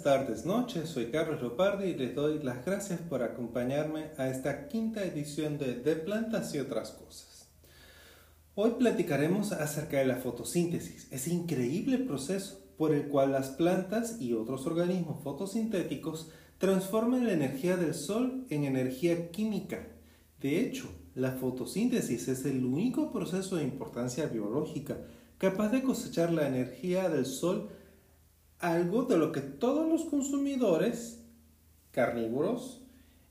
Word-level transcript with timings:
Días, 0.00 0.18
tardes, 0.18 0.46
noches. 0.46 0.88
Soy 0.88 1.10
Carlos 1.10 1.42
Lopardi 1.42 1.90
y 1.90 1.94
les 1.94 2.14
doy 2.14 2.42
las 2.42 2.64
gracias 2.64 3.00
por 3.00 3.22
acompañarme 3.22 4.12
a 4.16 4.28
esta 4.28 4.66
quinta 4.66 5.04
edición 5.04 5.58
de 5.58 5.74
De 5.74 5.94
Plantas 5.94 6.54
y 6.54 6.58
otras 6.58 6.92
cosas. 6.92 7.48
Hoy 8.54 8.76
platicaremos 8.78 9.52
acerca 9.52 9.98
de 9.98 10.06
la 10.06 10.16
fotosíntesis, 10.16 11.06
ese 11.10 11.34
increíble 11.34 11.98
proceso 11.98 12.62
por 12.78 12.94
el 12.94 13.08
cual 13.08 13.32
las 13.32 13.50
plantas 13.50 14.22
y 14.22 14.32
otros 14.32 14.66
organismos 14.66 15.22
fotosintéticos 15.22 16.30
transforman 16.56 17.26
la 17.26 17.34
energía 17.34 17.76
del 17.76 17.92
sol 17.92 18.46
en 18.48 18.64
energía 18.64 19.30
química. 19.30 19.86
De 20.40 20.60
hecho, 20.60 20.88
la 21.14 21.32
fotosíntesis 21.32 22.26
es 22.28 22.46
el 22.46 22.64
único 22.64 23.12
proceso 23.12 23.56
de 23.56 23.64
importancia 23.64 24.24
biológica 24.26 24.96
capaz 25.36 25.68
de 25.70 25.82
cosechar 25.82 26.32
la 26.32 26.48
energía 26.48 27.10
del 27.10 27.26
sol 27.26 27.68
algo 28.60 29.04
de 29.04 29.16
lo 29.16 29.32
que 29.32 29.40
todos 29.40 29.88
los 29.88 30.04
consumidores, 30.04 31.24
carnívoros, 31.92 32.82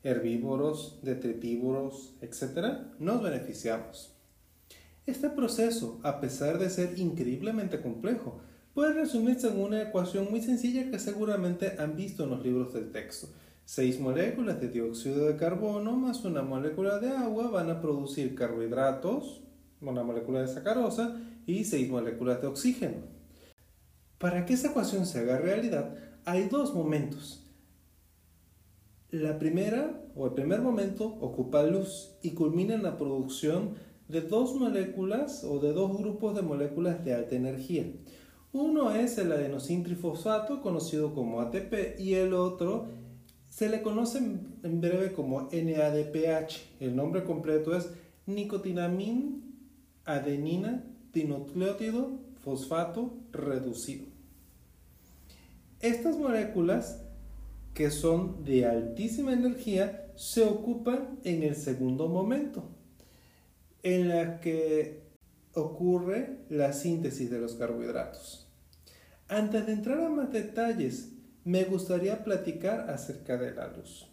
herbívoros, 0.04 1.00
detritívoros, 1.04 2.16
etc., 2.22 2.80
nos 3.00 3.22
beneficiamos. 3.22 4.16
Este 5.06 5.30
proceso, 5.30 6.00
a 6.04 6.20
pesar 6.20 6.58
de 6.58 6.70
ser 6.70 6.98
increíblemente 7.00 7.82
complejo, 7.82 8.40
puede 8.74 8.94
resumirse 8.94 9.50
en 9.50 9.60
una 9.60 9.82
ecuación 9.84 10.28
muy 10.30 10.42
sencilla 10.42 10.90
que 10.90 11.00
seguramente 11.00 11.76
han 11.78 11.96
visto 11.96 12.24
en 12.24 12.32
los 12.32 12.44
libros 12.44 12.74
del 12.74 12.92
texto. 12.92 13.28
Seis 13.66 14.00
moléculas 14.00 14.60
de 14.60 14.70
dióxido 14.70 15.28
de 15.28 15.36
carbono 15.36 15.96
más 15.96 16.26
una 16.26 16.42
molécula 16.42 16.98
de 16.98 17.10
agua 17.10 17.50
van 17.52 17.70
a 17.70 17.82
producir 17.82 18.34
carbohidratos, 18.34 19.42
una 19.82 20.02
molécula 20.02 20.42
de 20.42 20.48
sacarosa 20.48 21.20
y 21.46 21.66
seis 21.66 21.88
moléculas 21.88 22.42
de 22.42 22.48
oxígeno. 22.48 23.19
Para 24.20 24.46
que 24.46 24.54
esa 24.54 24.68
ecuación 24.68 25.06
se 25.06 25.20
haga 25.20 25.38
realidad, 25.38 25.96
hay 26.26 26.50
dos 26.50 26.76
momentos. 26.76 27.46
La 29.12 29.40
primera, 29.40 30.04
o 30.14 30.28
el 30.28 30.34
primer 30.34 30.62
momento, 30.62 31.08
ocupa 31.22 31.64
luz 31.64 32.12
y 32.22 32.32
culmina 32.32 32.76
en 32.76 32.84
la 32.84 32.98
producción 32.98 33.76
de 34.10 34.22
dos 34.22 34.56
moléculas 34.56 35.46
o 35.46 35.60
de 35.60 35.72
dos 35.72 35.98
grupos 35.98 36.36
de 36.36 36.42
moléculas 36.42 37.04
de 37.06 37.14
alta 37.14 37.36
energía. 37.36 37.86
Uno 38.52 38.92
es 38.92 39.18
el 39.18 39.32
adenosintrifosfato, 39.32 40.62
conocido 40.62 41.14
como 41.16 41.40
ATP, 41.40 41.98
y 41.98 42.16
el 42.16 42.34
otro 42.34 42.88
se 43.48 43.70
le 43.70 43.82
conoce 43.82 44.18
en 44.18 44.82
breve 44.82 45.14
como 45.14 45.44
NADPH. 45.44 46.82
El 46.82 46.96
nombre 46.96 47.24
completo 47.24 47.74
es 47.76 47.90
nicotinamina 48.26 49.38
adenina 50.04 50.84
dinucleótido 51.14 52.20
fosfato 52.44 53.14
reducido. 53.32 54.09
Estas 55.82 56.18
moléculas, 56.18 57.02
que 57.74 57.90
son 57.90 58.44
de 58.44 58.66
altísima 58.66 59.32
energía, 59.32 60.12
se 60.16 60.44
ocupan 60.44 61.20
en 61.24 61.44
el 61.44 61.56
segundo 61.56 62.10
momento, 62.10 62.70
en 63.84 64.10
la 64.10 64.42
que 64.42 65.04
ocurre 65.54 66.40
la 66.50 66.74
síntesis 66.74 67.30
de 67.30 67.40
los 67.40 67.54
carbohidratos. 67.54 68.48
Antes 69.30 69.66
de 69.66 69.72
entrar 69.72 70.02
a 70.02 70.10
más 70.10 70.34
detalles, 70.34 71.14
me 71.46 71.64
gustaría 71.64 72.26
platicar 72.26 72.90
acerca 72.90 73.38
de 73.38 73.54
la 73.54 73.68
luz. 73.68 74.12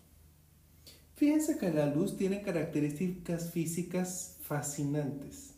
Fíjense 1.17 1.59
que 1.59 1.73
la 1.73 1.87
luz 1.87 2.17
tiene 2.17 2.43
características 2.43 3.51
físicas 3.51 4.37
fascinantes 4.43 5.55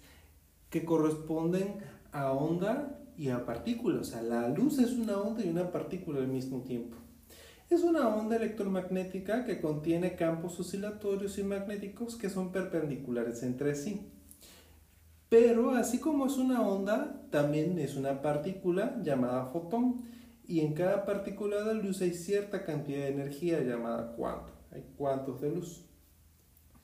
que 0.71 0.85
corresponden 0.85 1.81
a 2.13 2.33
onda 2.33 2.99
y 3.17 3.29
a 3.29 3.45
partículas. 3.45 4.01
O 4.01 4.05
sea, 4.05 4.23
la 4.23 4.49
luz 4.49 4.79
es 4.79 4.93
una 4.93 5.19
onda 5.19 5.45
y 5.45 5.49
una 5.49 5.71
partícula 5.71 6.21
al 6.21 6.29
mismo 6.29 6.63
tiempo. 6.63 6.97
Es 7.71 7.83
una 7.83 8.09
onda 8.09 8.37
electromagnética 8.37 9.45
que 9.45 9.61
contiene 9.61 10.17
campos 10.17 10.59
oscilatorios 10.59 11.37
y 11.39 11.45
magnéticos 11.45 12.17
que 12.17 12.31
son 12.31 12.51
perpendiculares 12.51 13.43
entre 13.43 13.75
sí. 13.75 14.11
Pero 15.29 15.73
así 15.73 15.99
como 15.99 16.27
es 16.27 16.39
una 16.39 16.67
onda, 16.67 17.21
también 17.31 17.79
es 17.79 17.97
una 17.97 18.23
partícula 18.23 18.97
llamada 19.03 19.47
fotón. 19.47 20.03
Y 20.47 20.61
en 20.61 20.73
cada 20.73 21.05
partícula 21.05 21.63
de 21.63 21.75
luz 21.75 22.01
hay 22.01 22.15
cierta 22.15 22.65
cantidad 22.65 23.01
de 23.01 23.09
energía 23.09 23.61
llamada 23.61 24.13
cuanto. 24.17 24.53
Hay 24.71 24.83
cuantos 24.97 25.43
de 25.43 25.51
luz. 25.51 25.85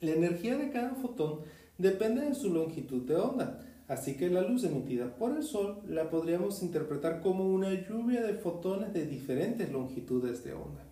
La 0.01 0.11
energía 0.11 0.55
de 0.55 0.69
cada 0.69 0.93
fotón 0.93 1.39
depende 1.79 2.21
de 2.21 2.35
su 2.35 2.53
longitud 2.53 3.07
de 3.07 3.15
onda. 3.15 3.59
Así 3.87 4.15
que 4.15 4.29
la 4.29 4.41
luz 4.41 4.63
emitida 4.63 5.15
por 5.15 5.37
el 5.37 5.43
Sol 5.43 5.83
la 5.87 6.09
podríamos 6.09 6.63
interpretar 6.63 7.21
como 7.21 7.47
una 7.47 7.71
lluvia 7.87 8.23
de 8.23 8.33
fotones 8.33 8.93
de 8.93 9.05
diferentes 9.05 9.71
longitudes 9.71 10.43
de 10.43 10.53
onda. 10.53 10.83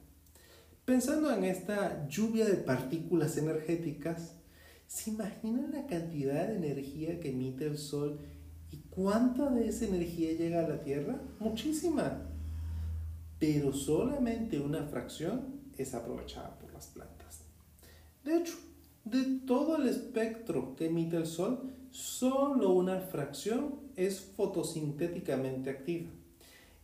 Pensando 0.86 1.32
en 1.32 1.44
esta 1.44 2.08
lluvia 2.08 2.46
de 2.46 2.56
partículas 2.56 3.38
energéticas, 3.38 4.36
¿se 4.86 5.10
imaginan 5.10 5.72
la 5.72 5.88
cantidad 5.88 6.48
de 6.48 6.58
energía 6.58 7.20
que 7.20 7.30
emite 7.30 7.66
el 7.66 7.78
Sol 7.78 8.20
y 8.70 8.78
cuánta 8.90 9.50
de 9.50 9.70
esa 9.70 9.86
energía 9.86 10.34
llega 10.34 10.64
a 10.64 10.70
la 10.70 10.84
Tierra? 10.84 11.20
Muchísima. 11.40 12.30
Pero 13.40 13.74
solamente 13.74 14.60
una 14.60 14.84
fracción 14.84 15.62
es 15.78 15.96
aprovechada 15.96 16.60
por 16.60 16.72
las 16.74 16.88
plantas. 16.88 17.42
De 18.24 18.38
hecho, 18.38 18.54
de 19.04 19.40
todo 19.48 19.78
el 19.78 19.88
espectro 19.88 20.76
que 20.76 20.86
emite 20.86 21.18
el 21.18 21.26
Sol, 21.26 21.74
solo 21.94 22.72
una 22.72 23.00
fracción 23.00 23.76
es 23.96 24.20
fotosintéticamente 24.20 25.70
activa 25.70 26.10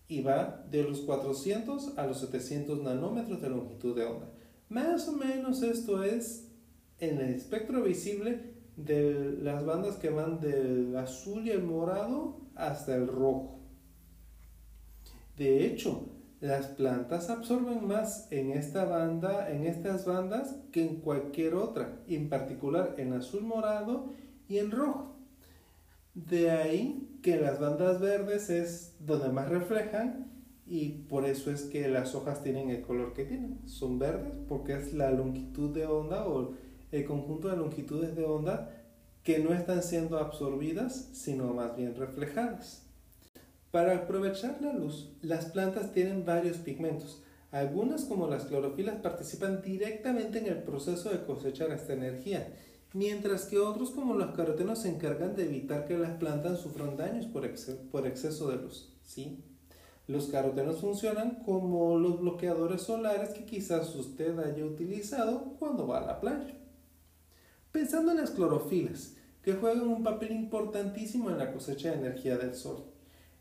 y 0.08 0.22
va 0.22 0.64
de 0.70 0.84
los 0.84 1.00
400 1.02 1.98
a 1.98 2.06
los 2.06 2.20
700 2.20 2.84
nanómetros 2.84 3.42
de 3.42 3.50
longitud 3.50 3.96
de 3.96 4.06
onda. 4.06 4.30
Más 4.70 5.08
o 5.08 5.14
menos 5.14 5.64
esto 5.64 6.04
es 6.04 6.52
en 7.00 7.20
el 7.20 7.34
espectro 7.34 7.82
visible 7.84 8.54
de 8.78 9.38
las 9.42 9.66
bandas 9.66 9.96
que 9.96 10.12
van 10.12 10.40
del 10.40 10.96
azul 10.96 11.46
y 11.46 11.50
el 11.50 11.64
morado 11.64 12.42
hasta 12.54 12.96
el 12.96 13.08
rojo. 13.08 13.60
De 15.38 15.66
hecho, 15.66 16.08
las 16.40 16.68
plantas 16.68 17.32
absorben 17.32 17.88
más 17.88 18.28
en 18.32 18.52
esta 18.52 18.86
banda, 18.86 19.50
en 19.52 19.66
estas 19.66 20.06
bandas 20.06 20.56
que 20.72 20.86
en 20.86 20.98
cualquier 20.98 21.56
otra, 21.56 22.00
en 22.08 22.30
particular 22.30 22.94
en 22.98 23.14
azul 23.14 23.42
morado 23.42 24.14
y 24.50 24.58
en 24.58 24.72
rojo. 24.72 25.16
De 26.16 26.52
ahí 26.52 27.20
que 27.22 27.40
las 27.40 27.60
bandas 27.60 28.02
verdes 28.02 28.50
es 28.50 28.96
donde 29.00 29.30
más 29.30 29.48
reflejan 29.48 30.28
y 30.68 30.90
por 31.08 31.26
eso 31.26 31.52
es 31.52 31.64
que 31.64 31.88
las 31.88 32.16
hojas 32.16 32.44
tienen 32.44 32.70
el 32.70 32.82
color 32.82 33.14
que 33.14 33.26
tienen. 33.26 33.60
Son 33.66 34.00
verdes 34.00 34.34
porque 34.48 34.74
es 34.74 34.94
la 34.94 35.12
longitud 35.12 35.74
de 35.74 35.86
onda 35.86 36.28
o 36.28 36.56
el 36.92 37.06
conjunto 37.06 37.48
de 37.48 37.58
longitudes 37.58 38.16
de 38.16 38.26
onda 38.26 38.76
que 39.24 39.40
no 39.40 39.54
están 39.54 39.84
siendo 39.84 40.18
absorbidas, 40.18 41.10
sino 41.14 41.54
más 41.54 41.76
bien 41.78 41.96
reflejadas. 41.96 42.84
Para 43.72 43.96
aprovechar 43.96 44.60
la 44.62 44.74
luz, 44.74 45.12
las 45.22 45.46
plantas 45.46 45.92
tienen 45.92 46.26
varios 46.26 46.58
pigmentos. 46.58 47.22
Algunas, 47.52 48.06
como 48.06 48.28
las 48.28 48.46
clorofilas, 48.46 48.98
participan 48.98 49.62
directamente 49.62 50.40
en 50.40 50.48
el 50.48 50.64
proceso 50.64 51.10
de 51.12 51.24
cosechar 51.24 51.72
esta 51.72 51.94
energía 51.94 52.52
mientras 52.94 53.46
que 53.46 53.60
otros 53.60 53.92
como 53.92 54.16
los 54.16 54.36
carotenos 54.36 54.82
se 54.82 54.90
encargan 54.90 55.36
de 55.36 55.46
evitar 55.46 55.86
que 55.86 55.98
las 55.98 56.18
plantas 56.18 56.60
sufran 56.60 56.98
daños 56.98 57.28
por, 57.28 57.46
exceso 57.46 58.50
de 58.50 58.58
luz. 58.58 58.94
¿sí? 59.04 59.44
Los 60.08 60.28
carotenos 60.28 60.82
funcionan 60.82 61.44
como 61.44 61.98
los 61.98 62.20
bloqueadores 62.20 62.82
solares 62.82 63.30
que 63.30 63.46
quizás 63.46 63.96
usted 63.96 64.38
haya 64.40 64.66
utilizado 64.66 65.56
cuando 65.60 65.88
va 65.88 66.00
a 66.00 66.08
la 66.08 66.20
playa. 66.20 66.58
Pensando 67.72 68.12
en 68.12 68.18
las 68.18 68.32
clorofilas, 68.32 69.16
que 69.44 69.54
juegan 69.54 69.88
un 69.88 70.04
papel 70.04 70.32
importantísimo 70.32 71.30
en 71.30 71.38
la 71.38 71.54
cosecha 71.54 71.92
de 71.92 72.00
energía 72.00 72.38
del 72.38 72.56
sol. 72.56 72.86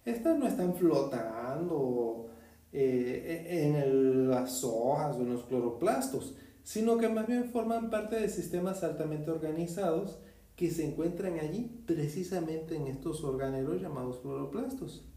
Estas 0.05 0.39
no 0.39 0.47
están 0.47 0.75
flotando 0.75 2.29
eh, 2.73 3.47
en 3.49 4.31
las 4.31 4.62
hojas 4.62 5.17
o 5.17 5.23
en 5.23 5.33
los 5.33 5.44
cloroplastos, 5.44 6.35
sino 6.69 6.99
que 6.99 7.09
más 7.09 7.26
bien 7.26 7.47
forman 7.47 7.88
parte 7.88 8.17
de 8.17 8.29
sistemas 8.29 8.85
altamente 8.85 9.31
organizados 9.31 10.19
que 10.55 10.70
se 10.70 10.87
encuentran 10.87 11.38
allí 11.38 11.82
precisamente 11.87 12.76
en 12.76 12.88
estos 12.88 13.25
organelos 13.25 13.81
llamados 13.81 14.19
cloroplastos. 14.19 15.09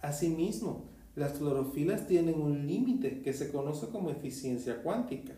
Asimismo, 0.00 0.88
las 1.16 1.32
clorofilas 1.32 2.06
tienen 2.06 2.40
un 2.40 2.66
límite 2.66 3.20
que 3.20 3.34
se 3.34 3.52
conoce 3.52 3.88
como 3.88 4.08
eficiencia 4.08 4.82
cuántica, 4.82 5.34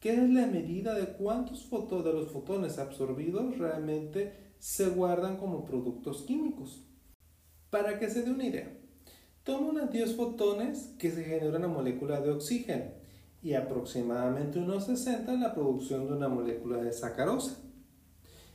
que 0.00 0.14
es 0.14 0.30
la 0.30 0.48
medida 0.48 0.94
de 0.94 1.12
cuántos 1.12 1.70
de 1.70 2.12
los 2.12 2.32
fotones 2.32 2.78
absorbidos 2.78 3.58
realmente 3.58 4.32
se 4.58 4.88
guardan 4.88 5.36
como 5.36 5.64
productos 5.64 6.22
químicos. 6.22 6.82
Para 7.70 8.00
que 8.00 8.10
se 8.10 8.24
dé 8.24 8.32
una 8.32 8.46
idea, 8.46 8.76
toma 9.44 9.68
unos 9.68 9.92
10 9.92 10.16
fotones 10.16 10.92
que 10.98 11.12
se 11.12 11.22
genera 11.22 11.56
una 11.56 11.68
molécula 11.68 12.20
de 12.20 12.32
oxígeno 12.32 13.05
y 13.46 13.54
aproximadamente 13.54 14.58
unos 14.58 14.86
60 14.86 15.32
la 15.34 15.54
producción 15.54 16.08
de 16.08 16.14
una 16.14 16.28
molécula 16.28 16.78
de 16.78 16.92
sacarosa. 16.92 17.60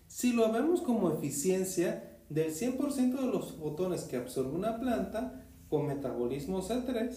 Si 0.06 0.34
lo 0.34 0.52
vemos 0.52 0.82
como 0.82 1.14
eficiencia, 1.14 2.20
del 2.28 2.54
100% 2.54 3.22
de 3.22 3.28
los 3.28 3.54
fotones 3.54 4.04
que 4.04 4.18
absorbe 4.18 4.52
una 4.52 4.82
planta, 4.82 5.46
con 5.70 5.88
metabolismo 5.88 6.62
C3, 6.62 7.10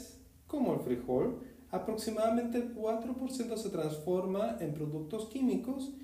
como 0.47 0.75
el 0.75 0.81
frijol, 0.83 1.41
aproximadamente 1.73 2.59
el 2.59 2.77
4% 2.77 3.57
se 3.57 3.71
transforma 3.71 4.57
en 4.61 4.73
productos 4.73 5.27
químicos 5.27 5.95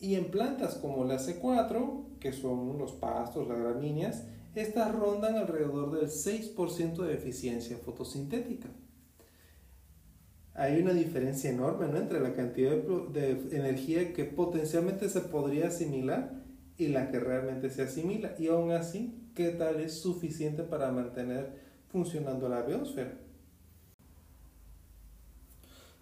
y 0.00 0.16
en 0.16 0.30
plantas 0.30 0.74
como 0.74 1.06
la 1.06 1.16
C4, 1.16 2.18
que 2.18 2.32
son 2.34 2.76
los 2.76 2.92
pastos, 2.92 3.48
las 3.48 3.58
gramíneas, 3.58 4.26
estas 4.54 4.94
rondan 4.94 5.36
alrededor 5.36 5.98
del 5.98 6.10
6% 6.10 6.96
de 7.06 7.14
eficiencia 7.14 7.78
fotosintética. 7.78 8.68
Hay 10.60 10.78
una 10.78 10.92
diferencia 10.92 11.48
enorme 11.48 11.86
entre 11.86 12.20
la 12.20 12.34
cantidad 12.34 12.72
de, 12.72 13.34
de, 13.34 13.56
energía 13.56 14.12
que 14.12 14.26
potencialmente 14.26 15.08
se 15.08 15.22
podría 15.22 15.68
asimilar 15.68 16.34
y 16.76 16.88
la 16.88 17.10
que 17.10 17.18
realmente 17.18 17.70
se 17.70 17.80
asimila. 17.80 18.34
Y 18.38 18.48
aún 18.48 18.70
así, 18.70 19.30
¿qué 19.34 19.52
tal 19.52 19.80
es 19.80 19.94
suficiente 19.94 20.62
para 20.62 20.92
mantener 20.92 21.54
funcionando 21.88 22.46
la 22.50 22.60
biosfera? 22.60 23.14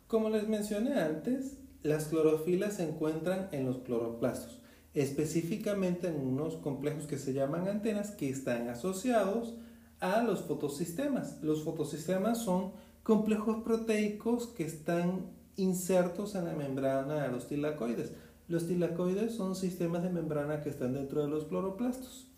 Como 0.08 0.28
les 0.28 0.48
mencioné 0.48 0.94
antes, 0.94 1.58
las 1.84 2.06
clorofilas 2.06 2.74
se 2.74 2.88
encuentran 2.88 3.50
en 3.52 3.64
los 3.64 3.78
cloroplastos, 3.78 4.60
específicamente 4.92 6.08
en 6.08 6.16
unos 6.16 6.56
complejos 6.56 7.06
que 7.06 7.18
se 7.18 7.32
llaman 7.32 7.68
antenas 7.68 8.10
que 8.10 8.28
están 8.28 8.68
asociados 8.68 9.54
a 10.00 10.20
los 10.22 10.42
fotosistemas. 10.42 11.40
Los 11.44 11.62
fotosistemas 11.62 12.42
son 12.42 12.72
complejos 13.08 13.62
proteicos 13.64 14.48
que 14.48 14.64
están 14.64 15.30
insertos 15.56 16.34
en 16.34 16.44
la 16.44 16.52
membrana 16.52 17.22
de 17.22 17.30
los 17.30 17.48
tilacoides. 17.48 18.12
Los 18.48 18.66
tilacoides 18.66 19.32
son 19.32 19.56
sistemas 19.56 20.02
de 20.02 20.10
membrana 20.10 20.60
que 20.60 20.68
están 20.68 20.92
dentro 20.92 21.22
de 21.22 21.28
los 21.28 21.46
cloroplastos. 21.46 22.30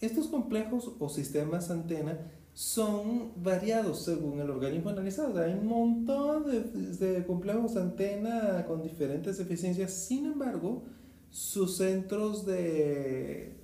Estos 0.00 0.28
complejos 0.28 0.90
o 0.98 1.10
sistemas 1.10 1.70
antena 1.70 2.18
son 2.54 3.42
variados 3.42 4.06
según 4.06 4.40
el 4.40 4.48
organismo 4.48 4.88
analizado. 4.88 5.38
Hay 5.38 5.52
un 5.52 5.66
montón 5.66 6.46
de, 6.46 7.22
complejos 7.26 7.76
antena 7.76 8.64
con 8.66 8.82
diferentes 8.82 9.38
eficiencias. 9.38 9.92
Sin 9.92 10.24
embargo, 10.24 10.84
sus 11.28 11.76
centros 11.76 12.46
de 12.46 13.60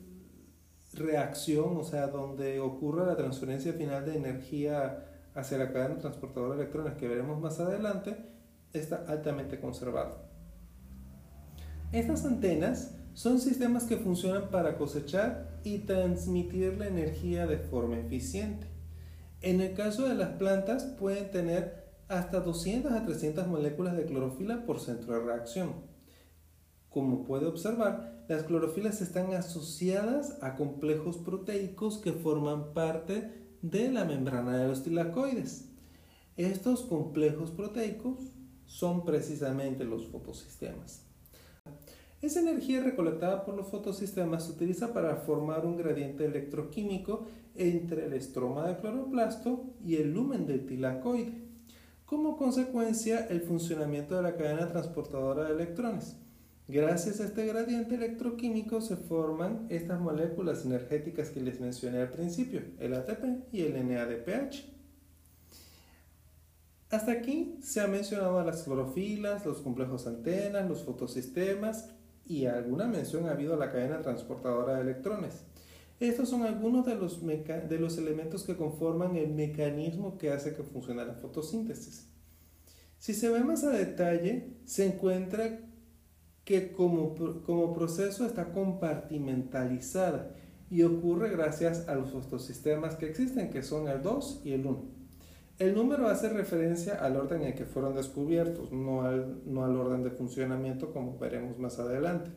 reacción, 0.92 1.78
o 1.78 1.82
sea, 1.82 2.08
donde 2.08 2.60
ocurre 2.60 3.06
la 3.06 3.16
transferencia 3.16 3.72
final 3.72 4.04
de 4.04 4.18
energía 4.18 5.08
hacia 5.34 5.58
la 5.58 5.72
cadena 5.72 5.98
transportadora 5.98 6.56
de 6.56 6.62
electrones 6.62 6.94
que 6.94 7.08
veremos 7.08 7.40
más 7.40 7.60
adelante, 7.60 8.16
está 8.72 9.04
altamente 9.08 9.60
conservado. 9.60 10.30
Estas 11.92 12.24
antenas 12.24 12.94
son 13.14 13.38
sistemas 13.38 13.84
que 13.84 13.98
funcionan 13.98 14.48
para 14.50 14.78
cosechar 14.78 15.60
y 15.64 15.80
transmitir 15.80 16.78
la 16.78 16.86
energía 16.86 17.46
de 17.46 17.58
forma 17.58 17.98
eficiente. 17.98 18.66
En 19.42 19.60
el 19.60 19.74
caso 19.74 20.08
de 20.08 20.14
las 20.14 20.30
plantas 20.30 20.84
pueden 20.84 21.30
tener 21.30 21.82
hasta 22.08 22.40
200 22.40 22.92
a 22.92 23.04
300 23.04 23.46
moléculas 23.46 23.96
de 23.96 24.06
clorofila 24.06 24.64
por 24.64 24.80
centro 24.80 25.14
de 25.14 25.20
reacción. 25.20 25.72
Como 26.88 27.24
puede 27.24 27.46
observar, 27.46 28.24
las 28.28 28.44
clorofilas 28.44 29.00
están 29.00 29.32
asociadas 29.34 30.38
a 30.42 30.56
complejos 30.56 31.18
proteicos 31.18 31.98
que 31.98 32.12
forman 32.12 32.72
parte 32.72 33.41
de 33.62 33.92
la 33.92 34.04
membrana 34.04 34.58
de 34.58 34.66
los 34.66 34.82
tilacoides. 34.82 35.68
Estos 36.36 36.82
complejos 36.82 37.52
proteicos 37.52 38.18
son 38.66 39.04
precisamente 39.04 39.84
los 39.84 40.08
fotosistemas. 40.08 41.06
Esa 42.20 42.40
energía 42.40 42.82
recolectada 42.82 43.44
por 43.44 43.54
los 43.54 43.68
fotosistemas 43.68 44.44
se 44.46 44.52
utiliza 44.52 44.92
para 44.92 45.16
formar 45.16 45.64
un 45.64 45.76
gradiente 45.76 46.24
electroquímico 46.24 47.26
entre 47.54 48.06
el 48.06 48.12
estroma 48.14 48.66
del 48.66 48.78
cloroplasto 48.78 49.74
y 49.84 49.96
el 49.96 50.12
lumen 50.12 50.46
del 50.46 50.66
tilacoide. 50.66 51.48
Como 52.04 52.36
consecuencia, 52.36 53.26
el 53.26 53.42
funcionamiento 53.42 54.16
de 54.16 54.22
la 54.22 54.36
cadena 54.36 54.68
transportadora 54.68 55.44
de 55.44 55.54
electrones. 55.54 56.16
Gracias 56.68 57.20
a 57.20 57.24
este 57.24 57.44
gradiente 57.46 57.96
electroquímico 57.96 58.80
se 58.80 58.96
forman 58.96 59.66
estas 59.68 60.00
moléculas 60.00 60.64
energéticas 60.64 61.30
que 61.30 61.40
les 61.40 61.60
mencioné 61.60 62.00
al 62.00 62.12
principio, 62.12 62.62
el 62.78 62.94
ATP 62.94 63.52
y 63.52 63.62
el 63.62 63.88
NADPH. 63.88 64.72
Hasta 66.90 67.12
aquí 67.12 67.58
se 67.62 67.80
han 67.80 67.90
mencionado 67.90 68.44
las 68.44 68.62
clorofilas, 68.62 69.44
los 69.44 69.60
complejos 69.60 70.06
antenas, 70.06 70.68
los 70.68 70.84
fotosistemas 70.84 71.88
y 72.26 72.46
alguna 72.46 72.86
mención 72.86 73.26
ha 73.26 73.32
habido 73.32 73.54
a 73.54 73.56
la 73.56 73.72
cadena 73.72 74.00
transportadora 74.00 74.74
de 74.74 74.82
electrones. 74.82 75.44
Estos 75.98 76.28
son 76.28 76.42
algunos 76.42 76.86
de 76.86 76.94
los, 76.94 77.24
de 77.26 77.78
los 77.78 77.98
elementos 77.98 78.44
que 78.44 78.56
conforman 78.56 79.16
el 79.16 79.30
mecanismo 79.30 80.16
que 80.16 80.30
hace 80.30 80.54
que 80.54 80.62
funcione 80.62 81.04
la 81.04 81.14
fotosíntesis. 81.14 82.08
Si 82.98 83.14
se 83.14 83.28
ve 83.30 83.40
más 83.40 83.64
a 83.64 83.70
detalle, 83.70 84.58
se 84.64 84.86
encuentra 84.86 85.60
que 86.44 86.72
como, 86.72 87.14
como 87.44 87.72
proceso 87.72 88.26
está 88.26 88.52
compartimentalizada 88.52 90.34
y 90.70 90.82
ocurre 90.82 91.30
gracias 91.30 91.88
a 91.88 91.94
los 91.94 92.10
fotosistemas 92.10 92.96
que 92.96 93.06
existen, 93.06 93.50
que 93.50 93.62
son 93.62 93.88
el 93.88 94.02
2 94.02 94.42
y 94.44 94.52
el 94.52 94.66
1. 94.66 95.02
El 95.58 95.74
número 95.74 96.08
hace 96.08 96.28
referencia 96.30 96.94
al 96.94 97.16
orden 97.16 97.42
en 97.42 97.54
que 97.54 97.66
fueron 97.66 97.94
descubiertos, 97.94 98.72
no 98.72 99.02
al, 99.02 99.42
no 99.44 99.64
al 99.64 99.76
orden 99.76 100.02
de 100.02 100.10
funcionamiento 100.10 100.92
como 100.92 101.18
veremos 101.18 101.58
más 101.58 101.78
adelante. 101.78 102.30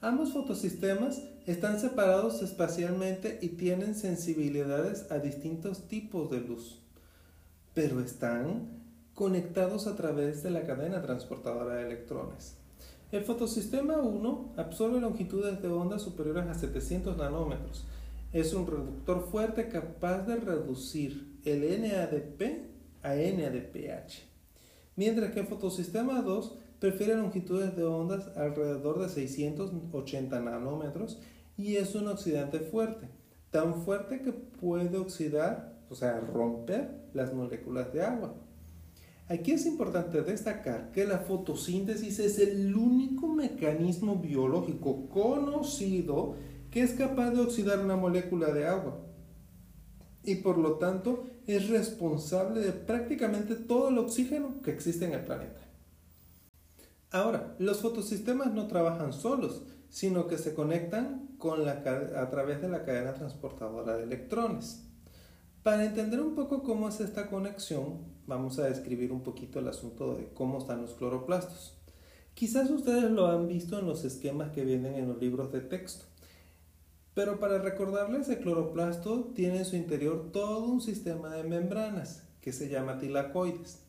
Ambos 0.00 0.32
fotosistemas 0.32 1.22
están 1.46 1.80
separados 1.80 2.42
espacialmente 2.42 3.38
y 3.40 3.50
tienen 3.50 3.94
sensibilidades 3.94 5.10
a 5.10 5.18
distintos 5.20 5.88
tipos 5.88 6.30
de 6.30 6.40
luz, 6.40 6.82
pero 7.72 8.00
están 8.00 8.68
conectados 9.14 9.86
a 9.86 9.96
través 9.96 10.42
de 10.42 10.50
la 10.50 10.66
cadena 10.66 11.00
transportadora 11.00 11.76
de 11.76 11.86
electrones. 11.86 12.56
El 13.12 13.22
fotosistema 13.22 13.98
1 13.98 14.54
absorbe 14.56 15.00
longitudes 15.00 15.62
de 15.62 15.68
onda 15.68 15.96
superiores 16.00 16.46
a 16.48 16.54
700 16.54 17.16
nanómetros. 17.16 17.84
Es 18.32 18.52
un 18.52 18.66
reductor 18.66 19.28
fuerte 19.30 19.68
capaz 19.68 20.22
de 20.22 20.34
reducir 20.34 21.38
el 21.44 21.60
NADP 21.82 22.64
a 23.04 23.14
NADPH. 23.14 24.24
Mientras 24.96 25.30
que 25.30 25.40
el 25.40 25.46
fotosistema 25.46 26.20
2 26.20 26.58
prefiere 26.80 27.14
longitudes 27.14 27.76
de 27.76 27.84
ondas 27.84 28.26
alrededor 28.36 29.00
de 29.00 29.08
680 29.08 30.40
nanómetros 30.40 31.20
y 31.56 31.76
es 31.76 31.94
un 31.94 32.08
oxidante 32.08 32.58
fuerte, 32.58 33.08
tan 33.52 33.82
fuerte 33.82 34.20
que 34.20 34.32
puede 34.32 34.98
oxidar, 34.98 35.78
o 35.90 35.94
sea, 35.94 36.18
romper 36.18 36.90
las 37.14 37.32
moléculas 37.32 37.92
de 37.92 38.02
agua. 38.02 38.34
Aquí 39.28 39.52
es 39.52 39.66
importante 39.66 40.22
destacar 40.22 40.92
que 40.92 41.04
la 41.04 41.18
fotosíntesis 41.18 42.20
es 42.20 42.38
el 42.38 42.76
único 42.76 43.26
mecanismo 43.26 44.16
biológico 44.16 45.08
conocido 45.08 46.36
que 46.70 46.82
es 46.82 46.92
capaz 46.92 47.30
de 47.30 47.40
oxidar 47.40 47.80
una 47.80 47.96
molécula 47.96 48.52
de 48.52 48.66
agua 48.66 49.00
y 50.22 50.36
por 50.36 50.58
lo 50.58 50.74
tanto 50.74 51.24
es 51.46 51.68
responsable 51.68 52.60
de 52.60 52.72
prácticamente 52.72 53.54
todo 53.54 53.88
el 53.88 53.98
oxígeno 53.98 54.60
que 54.62 54.72
existe 54.72 55.06
en 55.06 55.14
el 55.14 55.24
planeta. 55.24 55.60
Ahora, 57.10 57.54
los 57.58 57.80
fotosistemas 57.80 58.52
no 58.52 58.66
trabajan 58.66 59.12
solos, 59.12 59.62
sino 59.88 60.26
que 60.26 60.38
se 60.38 60.54
conectan 60.54 61.28
con 61.38 61.64
la, 61.64 61.82
a 62.16 62.30
través 62.30 62.60
de 62.60 62.68
la 62.68 62.84
cadena 62.84 63.14
transportadora 63.14 63.96
de 63.96 64.02
electrones. 64.02 64.85
Para 65.66 65.84
entender 65.84 66.20
un 66.20 66.36
poco 66.36 66.62
cómo 66.62 66.88
es 66.88 67.00
esta 67.00 67.26
conexión, 67.26 67.98
vamos 68.28 68.60
a 68.60 68.68
describir 68.68 69.10
un 69.10 69.24
poquito 69.24 69.58
el 69.58 69.66
asunto 69.66 70.14
de 70.14 70.28
cómo 70.28 70.58
están 70.58 70.80
los 70.80 70.94
cloroplastos. 70.94 71.76
Quizás 72.34 72.70
ustedes 72.70 73.10
lo 73.10 73.26
han 73.26 73.48
visto 73.48 73.76
en 73.76 73.86
los 73.86 74.04
esquemas 74.04 74.52
que 74.52 74.64
vienen 74.64 74.94
en 74.94 75.08
los 75.08 75.20
libros 75.20 75.50
de 75.50 75.62
texto. 75.62 76.04
Pero 77.14 77.40
para 77.40 77.58
recordarles, 77.58 78.28
el 78.28 78.38
cloroplasto 78.38 79.32
tiene 79.34 79.58
en 79.58 79.64
su 79.64 79.74
interior 79.74 80.30
todo 80.30 80.64
un 80.66 80.80
sistema 80.80 81.34
de 81.34 81.42
membranas 81.42 82.22
que 82.40 82.52
se 82.52 82.68
llama 82.68 83.00
tilacoides, 83.00 83.80